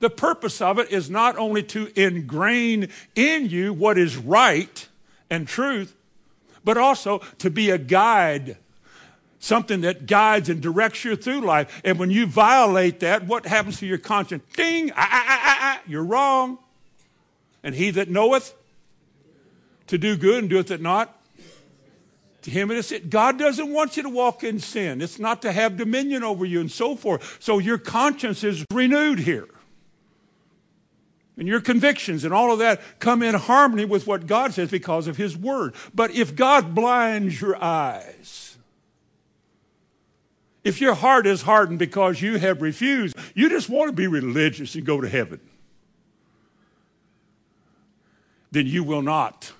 [0.00, 4.88] The purpose of it is not only to ingrain in you what is right
[5.30, 5.94] and truth,
[6.64, 8.56] but also to be a guide
[9.42, 11.82] something that guides and directs you through life.
[11.84, 14.44] And when you violate that, what happens to your conscience?
[14.54, 16.58] Ding, ah, ah, ah, ah, ah, you're wrong.
[17.64, 18.54] And he that knoweth
[19.88, 21.18] to do good and doeth it not,
[22.42, 23.08] to him it is it.
[23.08, 25.00] God doesn't want you to walk in sin.
[25.00, 27.38] It's not to have dominion over you and so forth.
[27.40, 29.48] So your conscience is renewed here.
[31.36, 35.06] And your convictions and all of that come in harmony with what God says because
[35.06, 35.74] of his word.
[35.94, 38.58] But if God blinds your eyes,
[40.62, 44.74] if your heart is hardened because you have refused, you just want to be religious
[44.74, 45.40] and go to heaven,
[48.50, 49.52] then you will not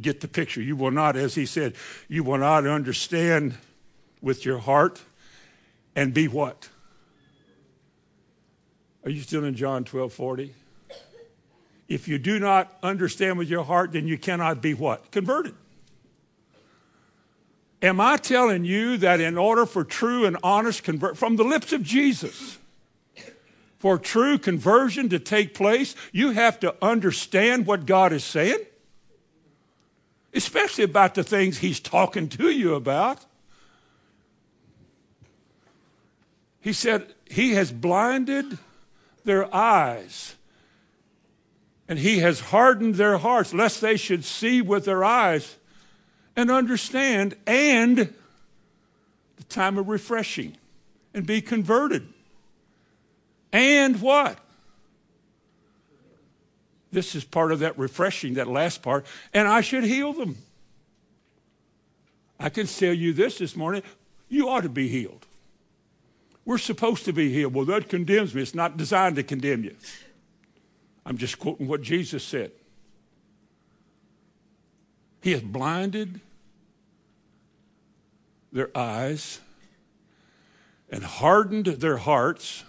[0.00, 0.60] get the picture.
[0.60, 1.74] You will not, as he said,
[2.08, 3.54] you will not understand
[4.20, 5.02] with your heart
[5.94, 6.68] and be what?
[9.04, 10.54] Are you still in John 12 40?
[11.86, 15.10] If you do not understand with your heart, then you cannot be what?
[15.10, 15.54] Converted.
[17.82, 21.74] Am I telling you that in order for true and honest conversion, from the lips
[21.74, 22.56] of Jesus,
[23.78, 28.60] for true conversion to take place, you have to understand what God is saying?
[30.34, 33.24] Especially about the things He's talking to you about.
[36.60, 38.58] He said, He has blinded
[39.24, 40.34] their eyes
[41.88, 45.56] and He has hardened their hearts, lest they should see with their eyes
[46.34, 50.56] and understand and the time of refreshing
[51.12, 52.08] and be converted.
[53.52, 54.38] And what?
[56.94, 59.04] This is part of that refreshing, that last part.
[59.34, 60.36] And I should heal them.
[62.38, 63.82] I can tell you this this morning
[64.28, 65.26] you ought to be healed.
[66.44, 67.54] We're supposed to be healed.
[67.54, 68.42] Well, that condemns me.
[68.42, 69.74] It's not designed to condemn you.
[71.04, 72.52] I'm just quoting what Jesus said.
[75.20, 76.20] He has blinded
[78.52, 79.40] their eyes
[80.90, 82.64] and hardened their hearts.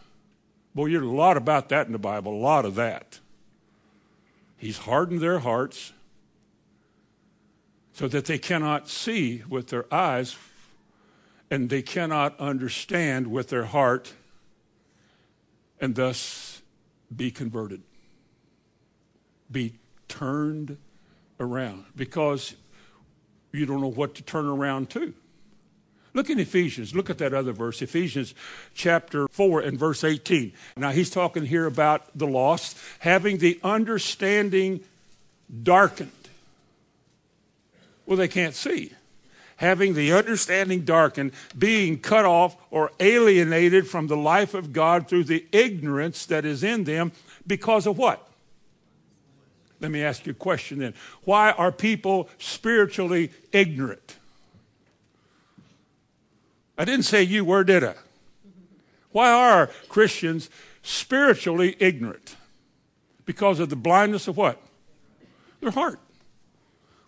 [0.73, 3.19] Boy, there's a lot about that in the Bible, a lot of that.
[4.57, 5.93] He's hardened their hearts
[7.93, 10.35] so that they cannot see with their eyes
[11.49, 14.13] and they cannot understand with their heart,
[15.79, 16.61] and thus
[17.15, 17.83] be converted,
[19.51, 19.75] be
[20.07, 20.77] turned
[21.39, 22.55] around, because
[23.51, 25.13] you don't know what to turn around to.
[26.15, 26.95] Look in Ephesians.
[26.95, 28.33] Look at that other verse, Ephesians
[28.73, 30.53] chapter 4 and verse 18.
[30.77, 34.79] Now, he's talking here about the lost having the understanding
[35.61, 36.11] darkened.
[38.05, 38.93] Well, they can't see.
[39.57, 45.25] Having the understanding darkened, being cut off or alienated from the life of God through
[45.25, 47.11] the ignorance that is in them
[47.45, 48.25] because of what?
[49.81, 50.93] Let me ask you a question then.
[51.25, 54.15] Why are people spiritually ignorant?
[56.77, 57.95] I didn't say you were, did I?
[59.11, 60.49] Why are Christians
[60.83, 62.35] spiritually ignorant?
[63.25, 64.61] Because of the blindness of what?
[65.61, 65.99] Their heart.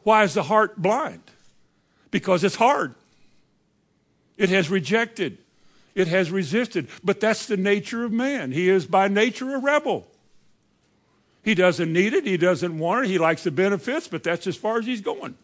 [0.03, 1.21] Why is the heart blind?
[2.11, 2.95] Because it's hard.
[4.37, 5.39] It has rejected.
[5.95, 6.87] It has resisted.
[7.03, 8.51] But that's the nature of man.
[8.51, 10.07] He is by nature a rebel.
[11.43, 12.25] He doesn't need it.
[12.25, 13.09] He doesn't want it.
[13.09, 15.37] He likes the benefits, but that's as far as he's going.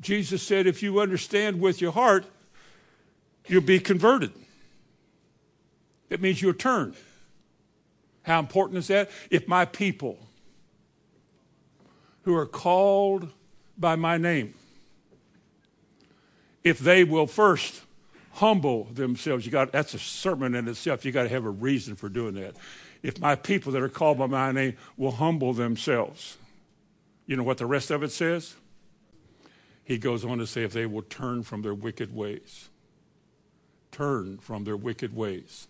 [0.00, 2.26] Jesus said, if you understand with your heart,
[3.46, 4.32] you'll be converted.
[6.08, 6.94] It means you'll turn.
[8.22, 9.10] How important is that?
[9.30, 10.18] If my people
[12.22, 13.28] who are called
[13.78, 14.54] by my name,
[16.62, 17.82] if they will first
[18.34, 21.04] humble themselves, you got that's a sermon in itself.
[21.04, 22.54] You got to have a reason for doing that.
[23.02, 26.36] If my people that are called by my name will humble themselves,
[27.26, 28.54] you know what the rest of it says?
[29.84, 32.68] He goes on to say, if they will turn from their wicked ways.
[33.90, 35.66] Turn from their wicked ways.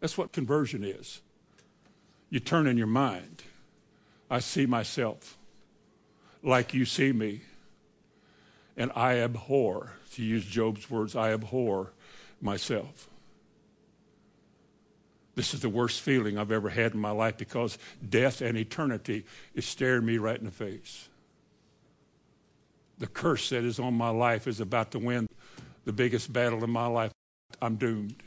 [0.00, 1.20] That's what conversion is.
[2.30, 3.42] You turn in your mind.
[4.30, 5.36] I see myself
[6.42, 7.42] like you see me.
[8.76, 11.92] And I abhor, to use Job's words, I abhor
[12.40, 13.08] myself.
[15.34, 17.76] This is the worst feeling I've ever had in my life because
[18.08, 21.09] death and eternity is staring me right in the face
[23.00, 25.26] the curse that is on my life is about to win
[25.86, 27.12] the biggest battle in my life.
[27.60, 28.22] I'm doomed.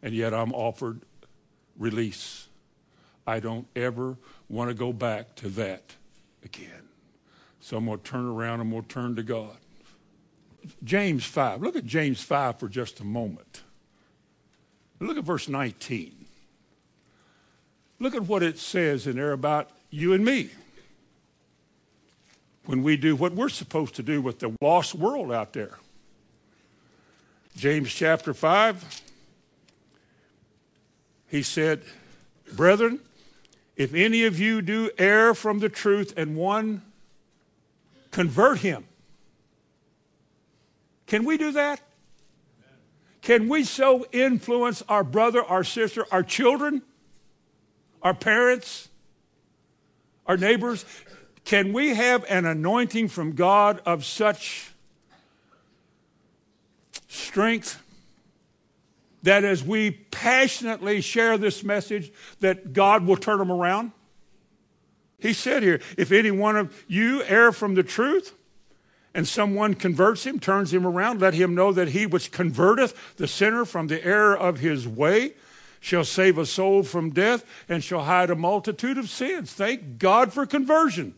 [0.00, 1.02] And yet I'm offered
[1.76, 2.46] release.
[3.26, 4.16] I don't ever
[4.48, 5.96] want to go back to that
[6.44, 6.88] again.
[7.60, 9.56] So I'm going to turn around and we'll turn to God.
[10.84, 11.60] James 5.
[11.60, 13.62] Look at James 5 for just a moment.
[15.00, 16.26] Look at verse 19.
[17.98, 20.50] Look at what it says in there about you and me
[22.68, 25.78] when we do what we're supposed to do with the lost world out there.
[27.56, 29.02] James chapter 5,
[31.28, 31.82] he said,
[32.52, 33.00] Brethren,
[33.74, 36.82] if any of you do err from the truth and one
[38.10, 38.84] convert him,
[41.06, 41.80] can we do that?
[43.22, 46.82] Can we so influence our brother, our sister, our children,
[48.02, 48.90] our parents,
[50.26, 50.84] our neighbors?
[51.48, 54.70] Can we have an anointing from God of such
[57.08, 57.82] strength
[59.22, 63.92] that as we passionately share this message that God will turn them around?
[65.18, 68.34] He said here, if any one of you err from the truth,
[69.14, 73.26] and someone converts him, turns him around, let him know that he which converteth the
[73.26, 75.32] sinner from the error of his way
[75.80, 79.50] shall save a soul from death and shall hide a multitude of sins.
[79.50, 81.14] Thank God for conversion.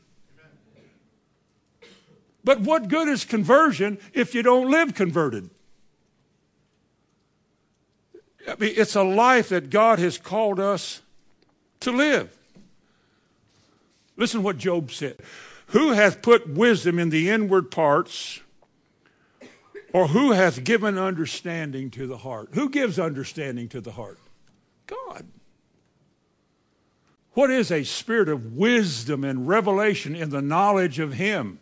[2.42, 5.50] But what good is conversion if you don't live converted?
[8.48, 11.03] I mean, it's a life that God has called us
[11.81, 12.37] to live.
[14.16, 15.16] Listen to what Job said.
[15.68, 18.40] Who hath put wisdom in the inward parts,
[19.92, 22.48] or who hath given understanding to the heart?
[22.53, 24.18] Who gives understanding to the heart?
[24.87, 25.26] God.
[27.33, 31.60] What is a spirit of wisdom and revelation in the knowledge of Him?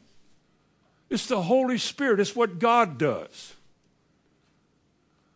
[1.11, 2.21] It's the Holy Spirit.
[2.21, 3.55] It's what God does.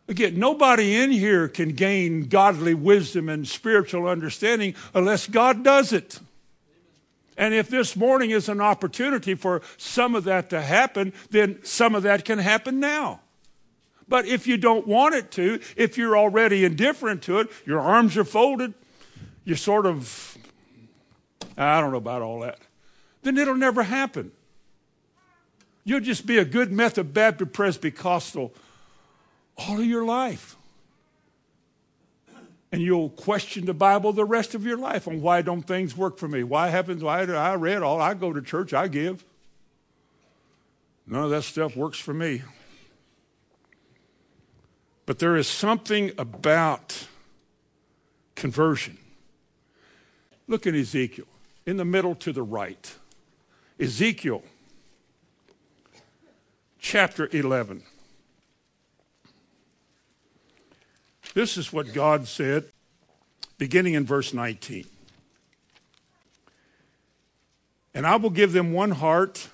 [0.07, 6.19] Again, nobody in here can gain godly wisdom and spiritual understanding unless God does it.
[7.37, 11.95] And if this morning is an opportunity for some of that to happen, then some
[11.95, 13.21] of that can happen now.
[14.07, 18.17] But if you don't want it to, if you're already indifferent to it, your arms
[18.17, 18.73] are folded,
[19.45, 20.37] you're sort of,
[21.57, 22.59] I don't know about all that,
[23.23, 24.31] then it'll never happen.
[25.83, 28.51] You'll just be a good Methodist Baptist Presbyterian
[29.57, 30.55] all of your life.
[32.71, 36.17] And you'll question the Bible the rest of your life on why don't things work
[36.17, 36.43] for me?
[36.43, 39.23] Why haven't why I read all I go to church, I give.
[41.05, 42.41] None of that stuff works for me.
[45.05, 47.07] But there is something about
[48.35, 48.97] conversion.
[50.47, 51.27] Look at Ezekiel,
[51.65, 52.95] in the middle to the right.
[53.79, 54.43] Ezekiel
[56.83, 57.81] chapter 11.
[61.33, 62.65] This is what God said,
[63.57, 64.85] beginning in verse 19.
[67.95, 69.47] And I will give them one heart,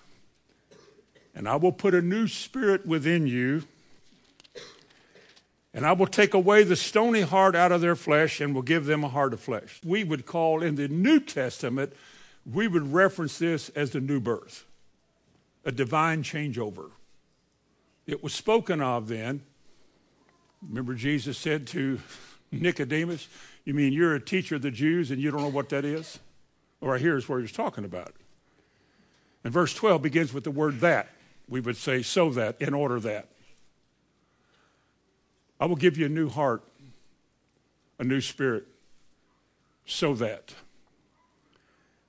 [1.36, 3.64] and I will put a new spirit within you,
[5.74, 8.86] and I will take away the stony heart out of their flesh and will give
[8.86, 9.80] them a heart of flesh.
[9.86, 11.94] We would call in the New Testament,
[12.52, 14.66] we would reference this as the new birth,
[15.64, 16.90] a divine changeover.
[18.10, 19.44] It was spoken of then.
[20.68, 22.00] Remember, Jesus said to
[22.52, 23.28] Nicodemus,
[23.66, 26.18] You mean you're a teacher of the Jews and you don't know what that is?
[26.82, 28.08] Or here's where he's talking about.
[28.08, 28.16] It.
[29.44, 31.10] And verse 12 begins with the word that.
[31.48, 33.28] We would say, so that, in order that.
[35.60, 36.64] I will give you a new heart,
[38.00, 38.66] a new spirit,
[39.86, 40.56] so that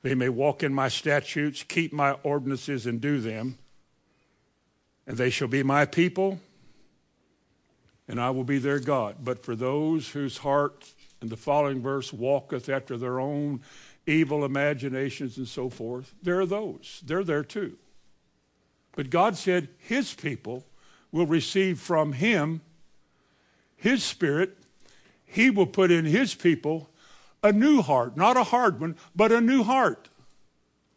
[0.03, 3.59] they may walk in my statutes, keep my ordinances, and do them
[5.11, 6.39] and they shall be my people,
[8.07, 9.17] and I will be their God.
[9.25, 13.61] But for those whose heart, in the following verse, walketh after their own
[14.07, 17.03] evil imaginations and so forth, there are those.
[17.05, 17.77] They're there too.
[18.95, 20.65] But God said his people
[21.11, 22.61] will receive from him
[23.77, 24.59] his spirit.
[25.27, 26.89] He will put in his people
[27.43, 30.09] a new heart, not a hard one, but a new heart.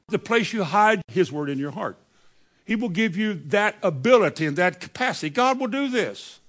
[0.09, 1.97] The place you hide his word in your heart.
[2.65, 5.29] He will give you that ability and that capacity.
[5.29, 6.39] God will do this.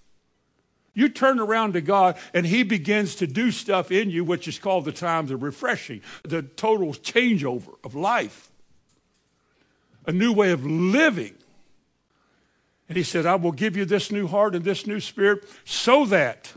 [0.94, 4.58] You turn around to God and He begins to do stuff in you, which is
[4.58, 8.50] called the times of refreshing, the total changeover of life,
[10.06, 11.34] a new way of living.
[12.88, 16.04] And He said, I will give you this new heart and this new spirit so
[16.06, 16.52] that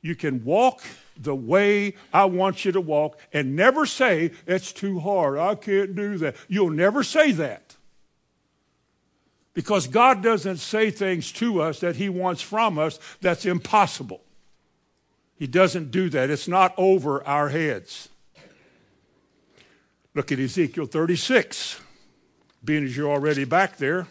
[0.00, 0.82] you can walk
[1.16, 5.38] the way I want you to walk and never say, It's too hard.
[5.38, 6.36] I can't do that.
[6.46, 7.69] You'll never say that.
[9.60, 14.22] Because God doesn't say things to us that He wants from us that's impossible.
[15.36, 16.30] He doesn't do that.
[16.30, 18.08] It's not over our heads.
[20.14, 21.78] Look at Ezekiel 36.
[22.64, 24.06] Being as you're already back there,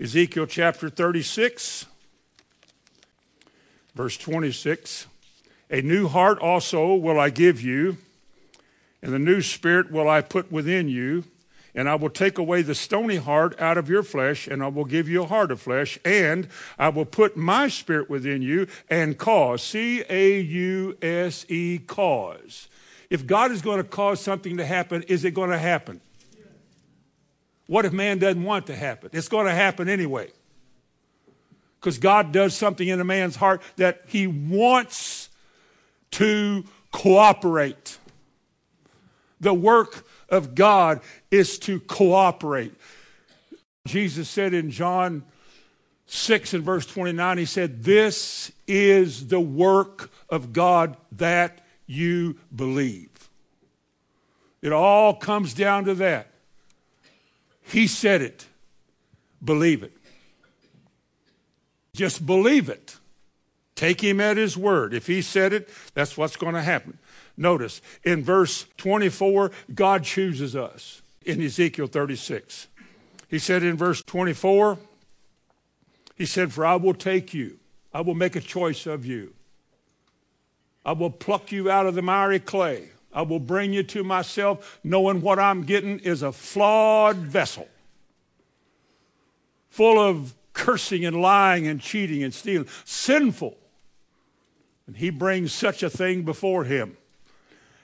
[0.00, 1.86] Ezekiel chapter 36,
[3.94, 5.06] verse 26.
[5.70, 7.96] A new heart also will I give you,
[9.02, 11.22] and the new spirit will I put within you
[11.78, 14.84] and I will take away the stony heart out of your flesh, and I will
[14.84, 19.16] give you a heart of flesh, and I will put my spirit within you and
[19.16, 22.66] cause, C A U S E, cause.
[23.10, 26.00] If God is going to cause something to happen, is it going to happen?
[27.68, 29.10] What if man doesn't want to happen?
[29.12, 30.32] It's going to happen anyway.
[31.78, 35.28] Because God does something in a man's heart that he wants
[36.10, 37.98] to cooperate.
[39.40, 42.74] The work of God is to cooperate.
[43.86, 45.24] Jesus said in John
[46.06, 53.08] 6 and verse 29, He said, This is the work of God that you believe.
[54.60, 56.28] It all comes down to that.
[57.62, 58.46] He said it.
[59.44, 59.92] Believe it.
[61.94, 62.96] Just believe it.
[63.74, 64.94] Take him at his word.
[64.94, 66.98] If he said it, that's what's going to happen.
[67.38, 72.66] Notice in verse 24, God chooses us in Ezekiel 36.
[73.28, 74.76] He said in verse 24,
[76.16, 77.58] He said, For I will take you,
[77.94, 79.34] I will make a choice of you.
[80.84, 82.88] I will pluck you out of the miry clay.
[83.12, 87.68] I will bring you to myself, knowing what I'm getting is a flawed vessel,
[89.70, 93.56] full of cursing and lying and cheating and stealing, sinful.
[94.86, 96.96] And he brings such a thing before him.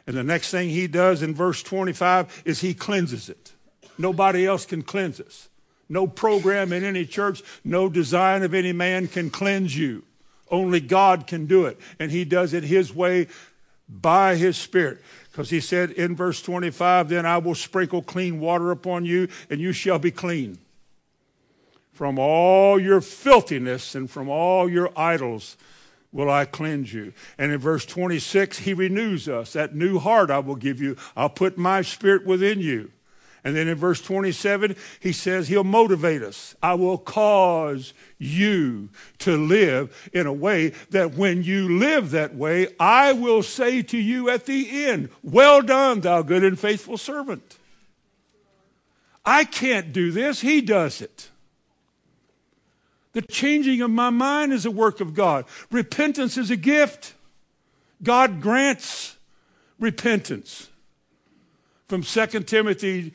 [0.07, 3.53] And the next thing he does in verse 25 is he cleanses it.
[3.97, 5.49] Nobody else can cleanse us.
[5.89, 10.03] No program in any church, no design of any man can cleanse you.
[10.51, 11.79] Only God can do it.
[11.99, 13.29] And he does it his way
[13.89, 15.03] by his spirit.
[15.31, 19.61] Because he said in verse 25, Then I will sprinkle clean water upon you, and
[19.61, 20.59] you shall be clean
[21.93, 25.57] from all your filthiness and from all your idols
[26.15, 27.13] will I cleanse you.
[27.37, 29.53] And in verse 26, he renews us.
[29.53, 30.97] That new heart I will give you.
[31.15, 32.93] I'll put my spirit within you.
[33.43, 36.55] And then in verse 27, he says he'll motivate us.
[36.63, 38.89] I will cause you
[39.19, 43.99] to live in a way that when you live that way, I will say to
[43.99, 47.59] you at the end, Well done, thou good and faithful servant.
[49.27, 51.29] I can't do this, he does it.
[53.15, 55.47] The changing of my mind is a work of God.
[55.71, 57.15] Repentance is a gift.
[58.03, 59.17] God grants
[59.79, 60.69] repentance.
[61.89, 63.13] From 2 Timothy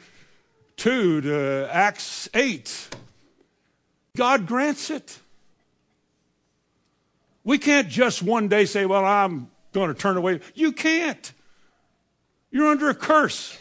[0.77, 2.95] 2 to Acts 8,
[4.15, 5.19] God grants it.
[7.43, 10.39] We can't just one day say, Well, I'm going to turn away.
[10.55, 11.33] You can't.
[12.51, 13.57] You're under a curse.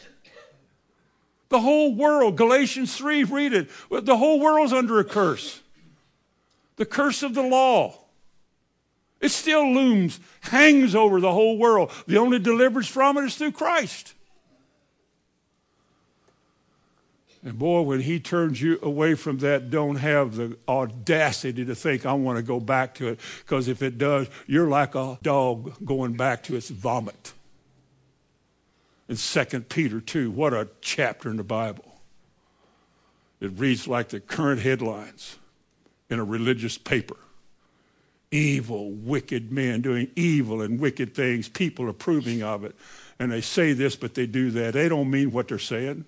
[1.49, 3.71] The whole world, Galatians 3, read it.
[3.91, 5.63] The whole world's under a curse.
[6.79, 7.99] The curse of the law.
[9.21, 11.91] It still looms, hangs over the whole world.
[12.07, 14.15] The only deliverance from it is through Christ.
[17.45, 22.07] And boy, when he turns you away from that, don't have the audacity to think,
[22.07, 23.21] I want to go back to it.
[23.41, 27.33] Because if it does, you're like a dog going back to its vomit.
[29.09, 31.85] In 2 Peter 2, what a chapter in the Bible.
[33.41, 35.39] It reads like the current headlines
[36.11, 37.17] in a religious paper.
[38.31, 42.75] Evil, wicked men doing evil and wicked things, people approving of it.
[43.19, 44.75] And they say this, but they do that.
[44.75, 46.05] They don't mean what they're saying.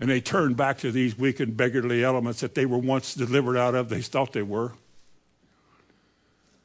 [0.00, 3.56] And they turn back to these weak and beggarly elements that they were once delivered
[3.56, 4.72] out of, they thought they were.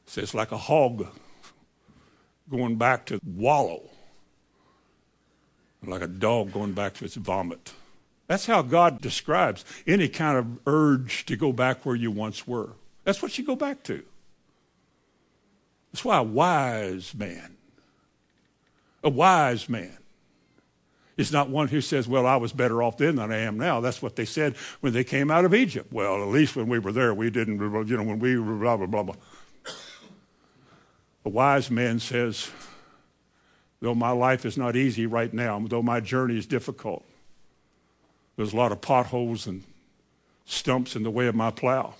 [0.06, 1.06] So it's like a hog
[2.50, 3.82] going back to wallow,
[5.86, 7.72] like a dog going back to its vomit.
[8.30, 12.74] That's how God describes any kind of urge to go back where you once were.
[13.02, 14.04] That's what you go back to.
[15.90, 17.56] That's why a wise man,
[19.02, 19.98] a wise man,
[21.16, 23.80] it's not one who says, Well, I was better off then than I am now.
[23.80, 25.92] That's what they said when they came out of Egypt.
[25.92, 28.86] Well, at least when we were there, we didn't, you know, when we blah, blah,
[28.86, 29.16] blah, blah.
[31.24, 32.48] A wise man says,
[33.80, 37.04] Though my life is not easy right now, though my journey is difficult,
[38.40, 39.62] there's a lot of potholes and
[40.46, 41.92] stumps in the way of my plow.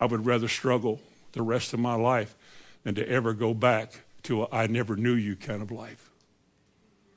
[0.00, 2.34] I would rather struggle the rest of my life
[2.82, 6.10] than to ever go back to a I never knew you kind of life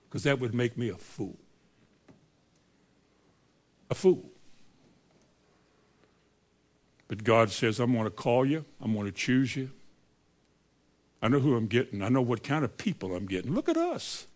[0.07, 1.35] because that would make me a fool.
[3.89, 4.29] A fool.
[7.07, 9.71] But God says, I'm going to call you, I'm going to choose you.
[11.23, 13.55] I know who I'm getting, I know what kind of people I'm getting.
[13.55, 14.27] Look at us.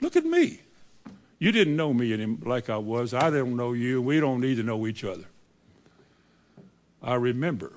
[0.00, 0.60] Look at me.
[1.38, 3.14] You didn't know me like I was.
[3.14, 4.02] I don't know you.
[4.02, 5.26] We don't need to know each other.
[7.02, 7.72] I remember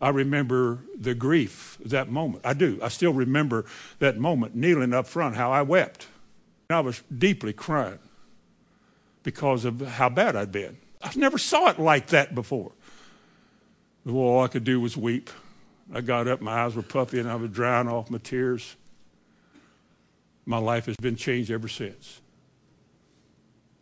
[0.00, 2.46] I remember the grief that moment.
[2.46, 2.78] I do.
[2.82, 3.64] I still remember
[3.98, 6.06] that moment kneeling up front, how I wept.
[6.70, 7.98] I was deeply crying
[9.22, 10.76] because of how bad I'd been.
[11.02, 12.72] I never saw it like that before.
[14.08, 15.30] All I could do was weep.
[15.92, 18.76] I got up, my eyes were puffy, and I was drying off my tears.
[20.48, 22.20] My life has been changed ever since.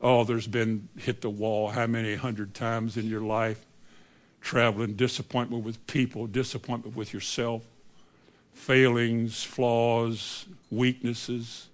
[0.01, 3.65] Oh, there's been hit the wall how many hundred times in your life?
[4.47, 7.65] traveling, disappointment with people, disappointment with yourself,
[8.53, 11.67] failings, flaws, weaknesses.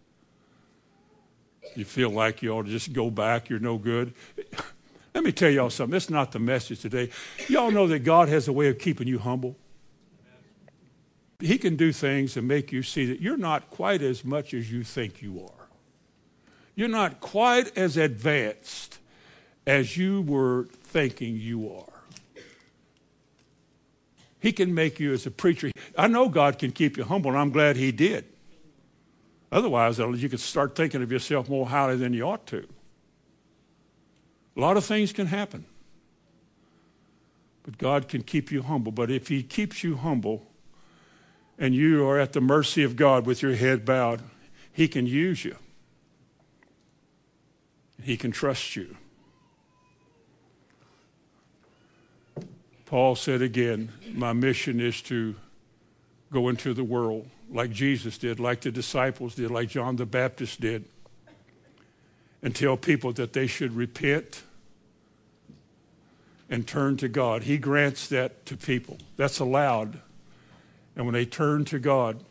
[1.76, 4.14] You feel like you ought to just go back, you're no good.
[5.14, 5.92] Let me tell y'all something.
[5.92, 7.10] That's not the message today.
[7.46, 9.54] Y'all know that God has a way of keeping you humble.
[11.42, 14.70] He can do things and make you see that you're not quite as much as
[14.70, 15.66] you think you are.
[16.76, 19.00] You're not quite as advanced
[19.66, 21.92] as you were thinking you are.
[24.38, 25.72] He can make you as a preacher.
[25.98, 28.24] I know God can keep you humble, and I'm glad He did.
[29.50, 32.68] Otherwise, you could start thinking of yourself more highly than you ought to.
[34.56, 35.64] A lot of things can happen.
[37.64, 38.92] But God can keep you humble.
[38.92, 40.46] But if He keeps you humble
[41.58, 44.22] and you are at the mercy of God with your head bowed,
[44.72, 45.56] He can use you.
[48.02, 48.96] He can trust you.
[52.86, 55.34] Paul said again, My mission is to
[56.30, 60.60] go into the world like Jesus did, like the disciples did, like John the Baptist
[60.60, 60.84] did,
[62.42, 64.42] and tell people that they should repent
[66.50, 67.44] and turn to God.
[67.44, 68.98] He grants that to people.
[69.16, 70.00] That's allowed.
[70.96, 72.22] And when they turn to God,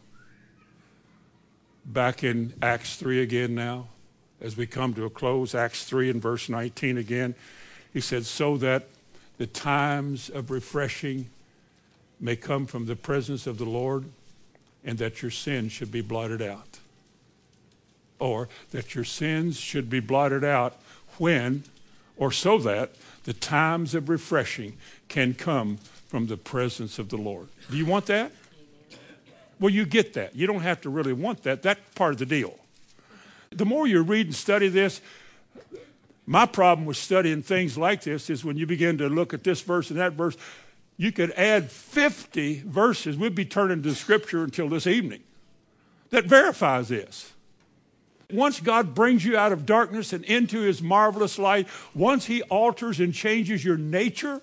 [1.86, 3.88] back in Acts 3 again now,
[4.40, 7.36] as we come to a close, Acts 3 and verse 19 again,
[7.94, 8.88] he said, So that
[9.38, 11.30] the times of refreshing
[12.20, 14.06] may come from the presence of the Lord
[14.84, 16.80] and that your sins should be blotted out.
[18.20, 20.76] Or that your sins should be blotted out
[21.18, 21.64] when,
[22.18, 22.92] or so that
[23.24, 27.48] the times of refreshing can come from the presence of the Lord.
[27.70, 28.32] Do you want that?
[29.62, 30.36] Well, you get that.
[30.36, 31.62] You don't have to really want that.
[31.62, 32.58] That's part of the deal.
[33.52, 35.02] The more you read and study this,
[36.26, 39.62] my problem with studying things like this is when you begin to look at this
[39.62, 40.36] verse and that verse,
[40.98, 43.18] You could add 50 verses.
[43.18, 45.24] We'd be turning to Scripture until this evening
[46.12, 47.34] that verifies this.
[48.32, 53.00] Once God brings you out of darkness and into his marvelous light, once he alters
[53.00, 54.42] and changes your nature,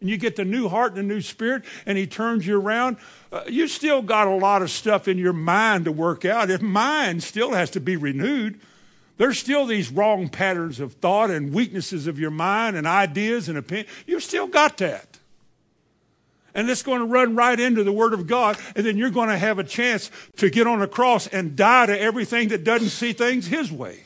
[0.00, 2.98] and you get the new heart and the new spirit, and he turns you around,
[3.32, 6.50] uh, you still got a lot of stuff in your mind to work out.
[6.50, 8.60] If mind still has to be renewed,
[9.16, 13.58] there's still these wrong patterns of thought and weaknesses of your mind and ideas and
[13.58, 13.88] opinion.
[14.06, 15.18] You've still got that.
[16.54, 19.28] And it's going to run right into the Word of God, and then you're going
[19.28, 22.88] to have a chance to get on the cross and die to everything that doesn't
[22.88, 24.04] see things His way.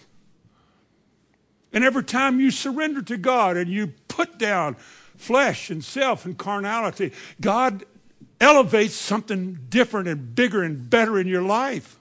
[1.72, 4.76] And every time you surrender to God and you put down
[5.22, 7.84] flesh and self and carnality, God
[8.40, 11.96] elevates something different and bigger and better in your life.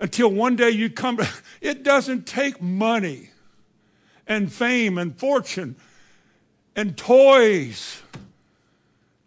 [0.00, 1.20] Until one day you come,
[1.60, 3.30] it doesn't take money
[4.26, 5.76] and fame and fortune
[6.74, 8.02] and toys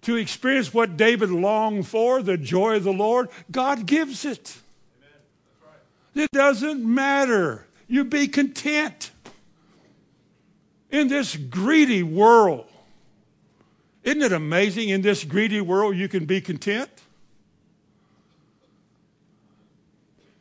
[0.02, 3.30] to experience what David longed for, the joy of the Lord.
[3.52, 4.58] God gives it.
[5.64, 6.24] Right.
[6.24, 7.66] It doesn't matter.
[7.88, 9.12] You be content
[10.92, 12.66] in this greedy world.
[14.04, 16.90] Isn't it amazing in this greedy world you can be content?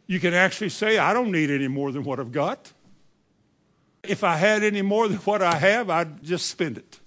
[0.07, 2.73] You can actually say, I don't need any more than what I've got.
[4.03, 7.01] If I had any more than what I have, I'd just spend it.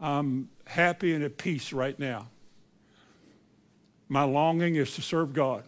[0.00, 2.28] I'm happy and at peace right now.
[4.08, 5.62] My longing is to serve God.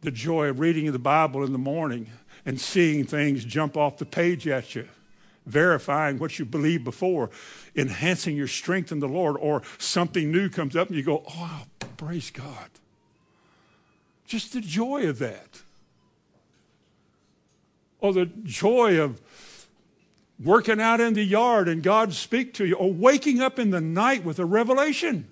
[0.00, 2.08] The joy of reading the Bible in the morning
[2.48, 4.88] and seeing things jump off the page at you
[5.44, 7.28] verifying what you believed before,
[7.76, 11.62] enhancing your strength in the Lord, or something new comes up and you go, oh,
[11.98, 12.70] praise God.
[14.26, 15.62] Just the joy of that.
[18.00, 19.20] Or the joy of
[20.42, 23.80] working out in the yard and God speak to you, or waking up in the
[23.80, 25.28] night with a revelation.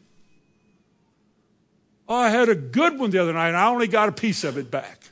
[2.09, 4.45] Oh, I had a good one the other night and I only got a piece
[4.45, 5.11] of it back.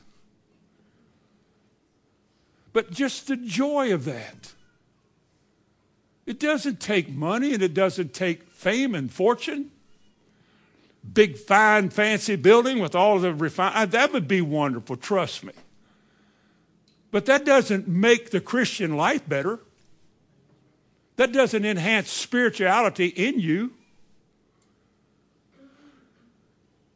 [2.75, 4.51] But just the joy of that.
[6.25, 9.71] It doesn't take money and it doesn't take fame and fortune.
[11.13, 15.53] Big, fine, fancy building with all the refined, that would be wonderful, trust me.
[17.11, 19.61] But that doesn't make the Christian life better.
[21.15, 23.71] That doesn't enhance spirituality in you.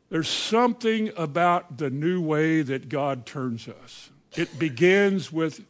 [0.09, 4.09] There's something about the new way that God turns us.
[4.35, 5.65] It begins with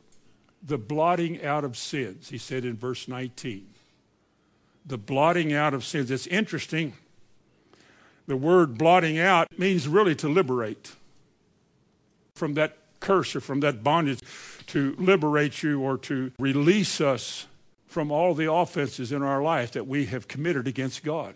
[0.62, 3.68] the blotting out of sins, he said in verse 19.
[4.86, 6.12] The blotting out of sins.
[6.12, 6.94] It's interesting.
[8.28, 10.96] The word blotting out means really to liberate
[12.36, 14.20] from that curse or from that bondage,
[14.68, 17.48] to liberate you or to release us
[17.88, 21.34] from all the offenses in our life that we have committed against God.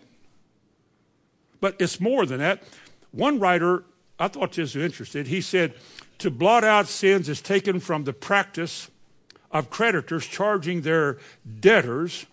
[1.60, 2.62] But it's more than that.
[3.10, 3.84] One writer,
[4.18, 5.74] I thought this was interesting, he said,
[6.18, 8.88] to blot out sins is taken from the practice
[9.54, 11.16] of creditors charging their
[11.60, 12.26] debtors,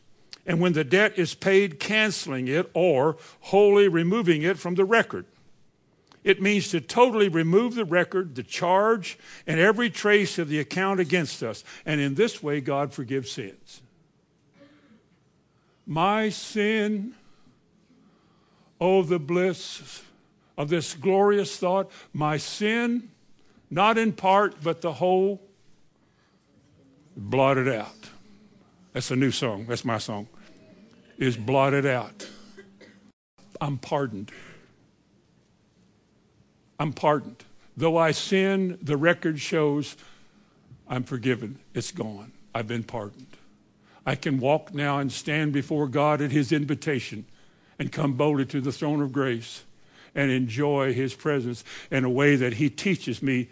[0.45, 5.25] and when the debt is paid, canceling it or wholly removing it from the record.
[6.23, 9.17] It means to totally remove the record, the charge,
[9.47, 11.63] and every trace of the account against us.
[11.85, 13.81] And in this way, God forgives sins.
[15.87, 17.13] My sin,
[18.79, 20.03] oh, the bliss
[20.57, 23.09] of this glorious thought, my sin,
[23.71, 25.41] not in part, but the whole,
[27.15, 28.09] blotted out.
[28.93, 29.65] That's a new song.
[29.67, 30.27] That's my song.
[31.17, 32.27] Is blotted out.
[33.59, 34.31] I'm pardoned.
[36.79, 37.43] I'm pardoned.
[37.77, 39.95] Though I sin, the record shows
[40.87, 41.59] I'm forgiven.
[41.73, 42.31] It's gone.
[42.53, 43.37] I've been pardoned.
[44.05, 47.25] I can walk now and stand before God at His invitation
[47.77, 49.63] and come boldly to the throne of grace
[50.15, 53.49] and enjoy His presence in a way that He teaches me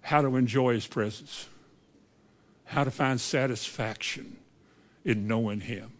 [0.00, 1.46] how to enjoy His presence
[2.70, 4.36] how to find satisfaction
[5.04, 5.90] in knowing Him.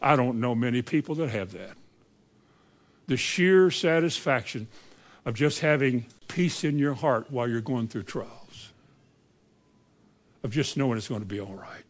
[0.00, 1.76] I don't know many people that have that.
[3.08, 4.68] The sheer satisfaction
[5.24, 8.72] of just having peace in your heart while you're going through trials,
[10.44, 11.84] of just knowing it's going to be all right.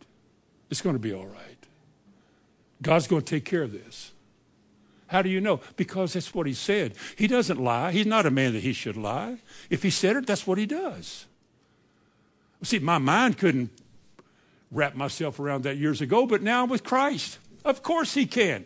[0.70, 1.66] It's going to be all right.
[2.80, 4.12] God's going to take care of this.
[5.08, 5.60] How do you know?
[5.76, 6.94] Because that's what he said.
[7.16, 7.92] He doesn't lie.
[7.92, 9.38] He's not a man that he should lie.
[9.68, 11.26] If he said it, that's what he does.
[12.62, 13.70] See, my mind couldn't
[14.70, 18.64] wrap myself around that years ago, but now with Christ, of course he can.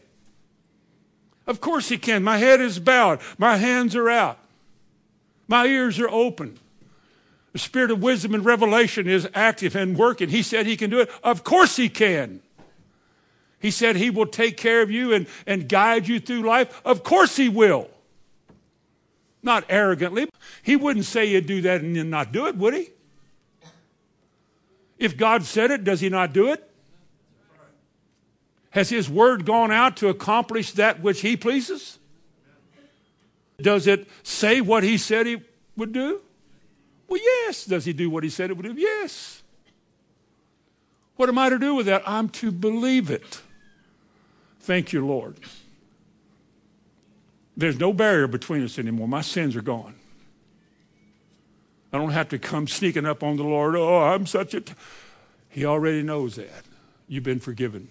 [1.47, 2.23] Of course he can.
[2.23, 4.39] My head is bowed, my hands are out,
[5.47, 6.59] my ears are open.
[7.53, 10.31] The spirit of wisdom and revelation is active and working.
[10.31, 11.11] He said he can do it.
[11.23, 12.41] Of course he can.
[13.61, 16.81] He said he will take care of you and, and guide you through life.
[16.85, 17.91] Of course he will.
[19.43, 20.31] Not arrogantly.
[20.63, 22.89] He wouldn't say he'd do that and then not do it, would he?
[25.03, 26.71] If God said it, does he not do it?
[28.71, 31.99] Has his word gone out to accomplish that which he pleases?
[33.61, 35.43] Does it say what he said he
[35.77, 36.21] would do?
[37.09, 37.65] Well, yes.
[37.65, 38.81] Does he do what he said it would do?
[38.81, 39.43] Yes.
[41.17, 42.05] What am I to do with that?
[42.07, 43.41] I'm to believe it.
[44.61, 45.41] Thank you, Lord.
[47.57, 49.09] There's no barrier between us anymore.
[49.09, 49.97] My sins are gone.
[51.93, 53.77] I don't have to come sneaking up on the Lord.
[53.77, 54.61] Oh, I'm such a.
[54.63, 54.73] T-.
[55.49, 56.65] He already knows that.
[57.07, 57.89] You've been forgiven.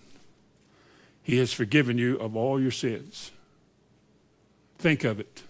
[1.22, 3.32] He has forgiven you of all your sins.
[4.80, 5.44] Think of it.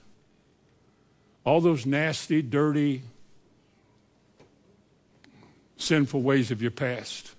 [1.45, 3.03] All those nasty, dirty,
[5.77, 7.33] sinful ways of your past.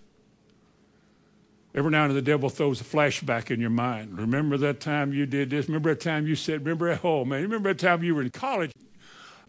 [1.75, 4.19] Every now and then the devil throws a flashback in your mind.
[4.19, 5.69] Remember that time you did this?
[5.69, 8.31] Remember that time you said, remember, that oh man, remember that time you were in
[8.31, 8.73] college?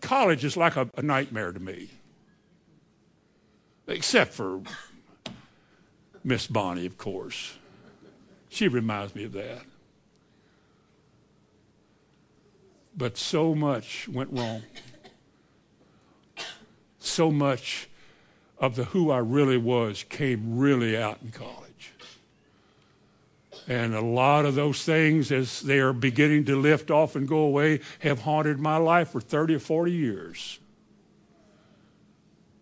[0.04, 1.90] College is like a, a nightmare to me.
[3.88, 4.62] Except for
[6.26, 7.58] Miss Bonnie, of course.
[8.50, 9.62] She reminds me of that.
[12.96, 14.64] But so much went wrong.
[17.00, 17.88] So much
[18.58, 21.63] of the who I really was came really out in college.
[23.68, 27.40] And a lot of those things, as they are beginning to lift off and go
[27.40, 30.60] away, have haunted my life for 30 or 40 years.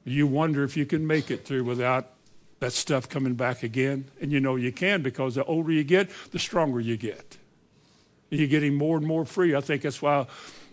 [0.04, 2.12] You wonder if you can make it through without
[2.60, 4.06] that stuff coming back again.
[4.22, 7.38] And you know you can because the older you get, the stronger you get.
[8.30, 9.56] You're getting more and more free.
[9.56, 10.28] I think that's why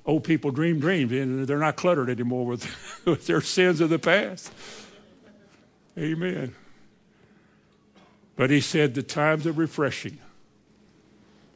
[0.06, 3.98] old people dream dreams and they're not cluttered anymore with, with their sins of the
[3.98, 4.52] past.
[5.96, 6.54] Amen.
[8.38, 10.18] But he said, The times of refreshing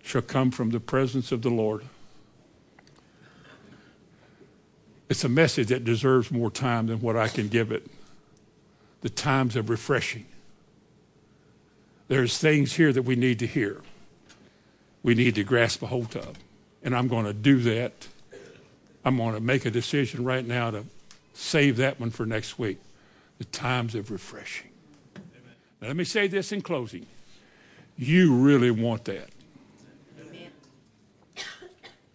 [0.03, 1.85] shall come from the presence of the Lord.
[5.09, 7.87] It's a message that deserves more time than what I can give it.
[9.03, 10.27] The times of refreshing.
[12.09, 13.81] There's things here that we need to hear.
[15.05, 16.37] We need to grasp a hold of.
[16.83, 18.09] And I'm going to do that.
[19.05, 20.85] I'm going to make a decision right now to
[21.33, 22.81] save that one for next week
[23.39, 24.72] the times of refreshing.
[25.83, 27.07] Now, let me say this in closing.
[27.99, 29.29] You really want that.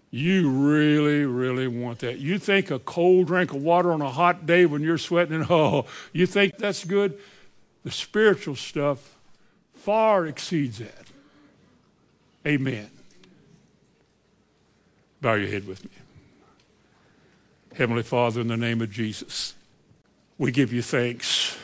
[0.10, 2.18] You really, really want that.
[2.18, 5.46] You think a cold drink of water on a hot day when you're sweating, and
[5.52, 7.20] oh, you think that's good?
[7.84, 9.18] The spiritual stuff
[9.76, 11.06] far exceeds that.
[12.46, 12.90] Amen.
[15.20, 15.92] Bow your head with me.
[17.76, 19.56] Heavenly Father, in the name of Jesus.
[20.38, 21.58] We give you thanks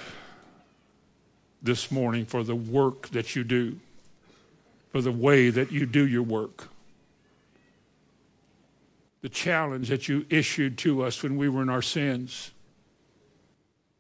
[1.64, 3.80] this morning for the work that you do,
[4.92, 6.68] for the way that you do your work,
[9.22, 12.52] the challenge that you issued to us when we were in our sins,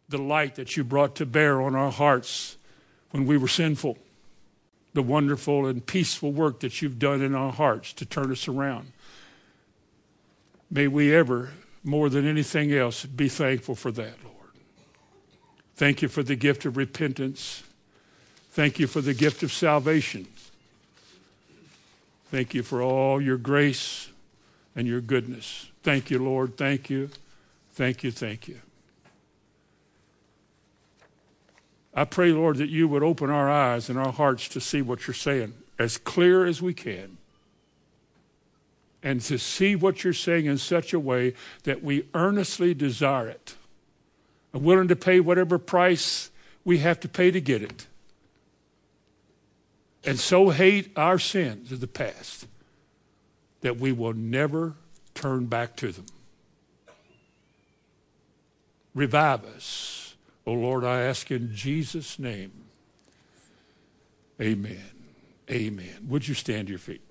[0.09, 2.57] the light that you brought to bear on our hearts
[3.11, 3.97] when we were sinful,
[4.93, 8.91] the wonderful and peaceful work that you've done in our hearts to turn us around.
[10.69, 11.51] May we ever,
[11.83, 14.32] more than anything else, be thankful for that, Lord.
[15.75, 17.63] Thank you for the gift of repentance.
[18.51, 20.27] Thank you for the gift of salvation.
[22.29, 24.09] Thank you for all your grace
[24.75, 25.71] and your goodness.
[25.81, 26.57] Thank you, Lord.
[26.57, 27.09] Thank you.
[27.73, 28.11] Thank you.
[28.11, 28.59] Thank you.
[31.95, 35.07] I pray, Lord, that you would open our eyes and our hearts to see what
[35.07, 37.17] you're saying as clear as we can.
[39.03, 43.55] And to see what you're saying in such a way that we earnestly desire it
[44.53, 46.29] and willing to pay whatever price
[46.63, 47.87] we have to pay to get it.
[50.05, 52.47] And so hate our sins of the past
[53.61, 54.75] that we will never
[55.15, 56.05] turn back to them.
[58.93, 60.15] Revive us.
[60.45, 62.51] Oh Lord, I ask in Jesus' name.
[64.41, 64.83] Amen.
[65.49, 66.07] Amen.
[66.07, 67.01] Would you stand to your feet?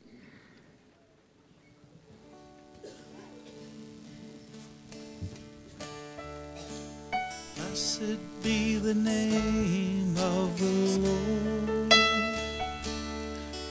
[7.98, 10.64] Blessed be the name of the
[11.04, 11.92] Lord.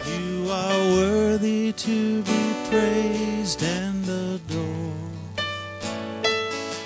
[0.05, 5.39] You are worthy to be praised and adored.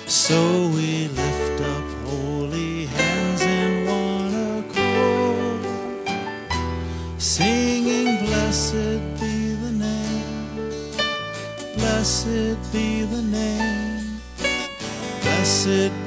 [0.06, 5.60] So we lift up holy hands in one accord,
[7.20, 11.02] singing, Blessed be the name,
[11.76, 14.20] blessed be the name,
[15.20, 16.05] blessed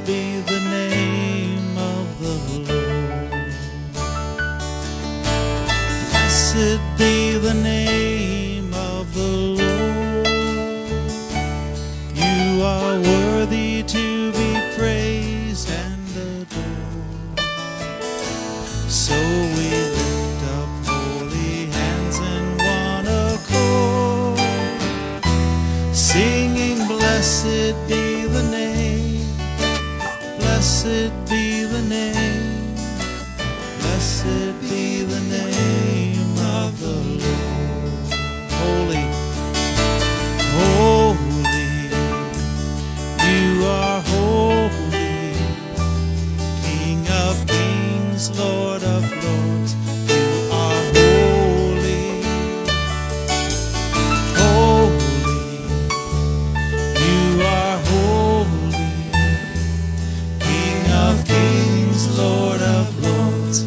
[61.20, 63.64] of kings, Lord of lords,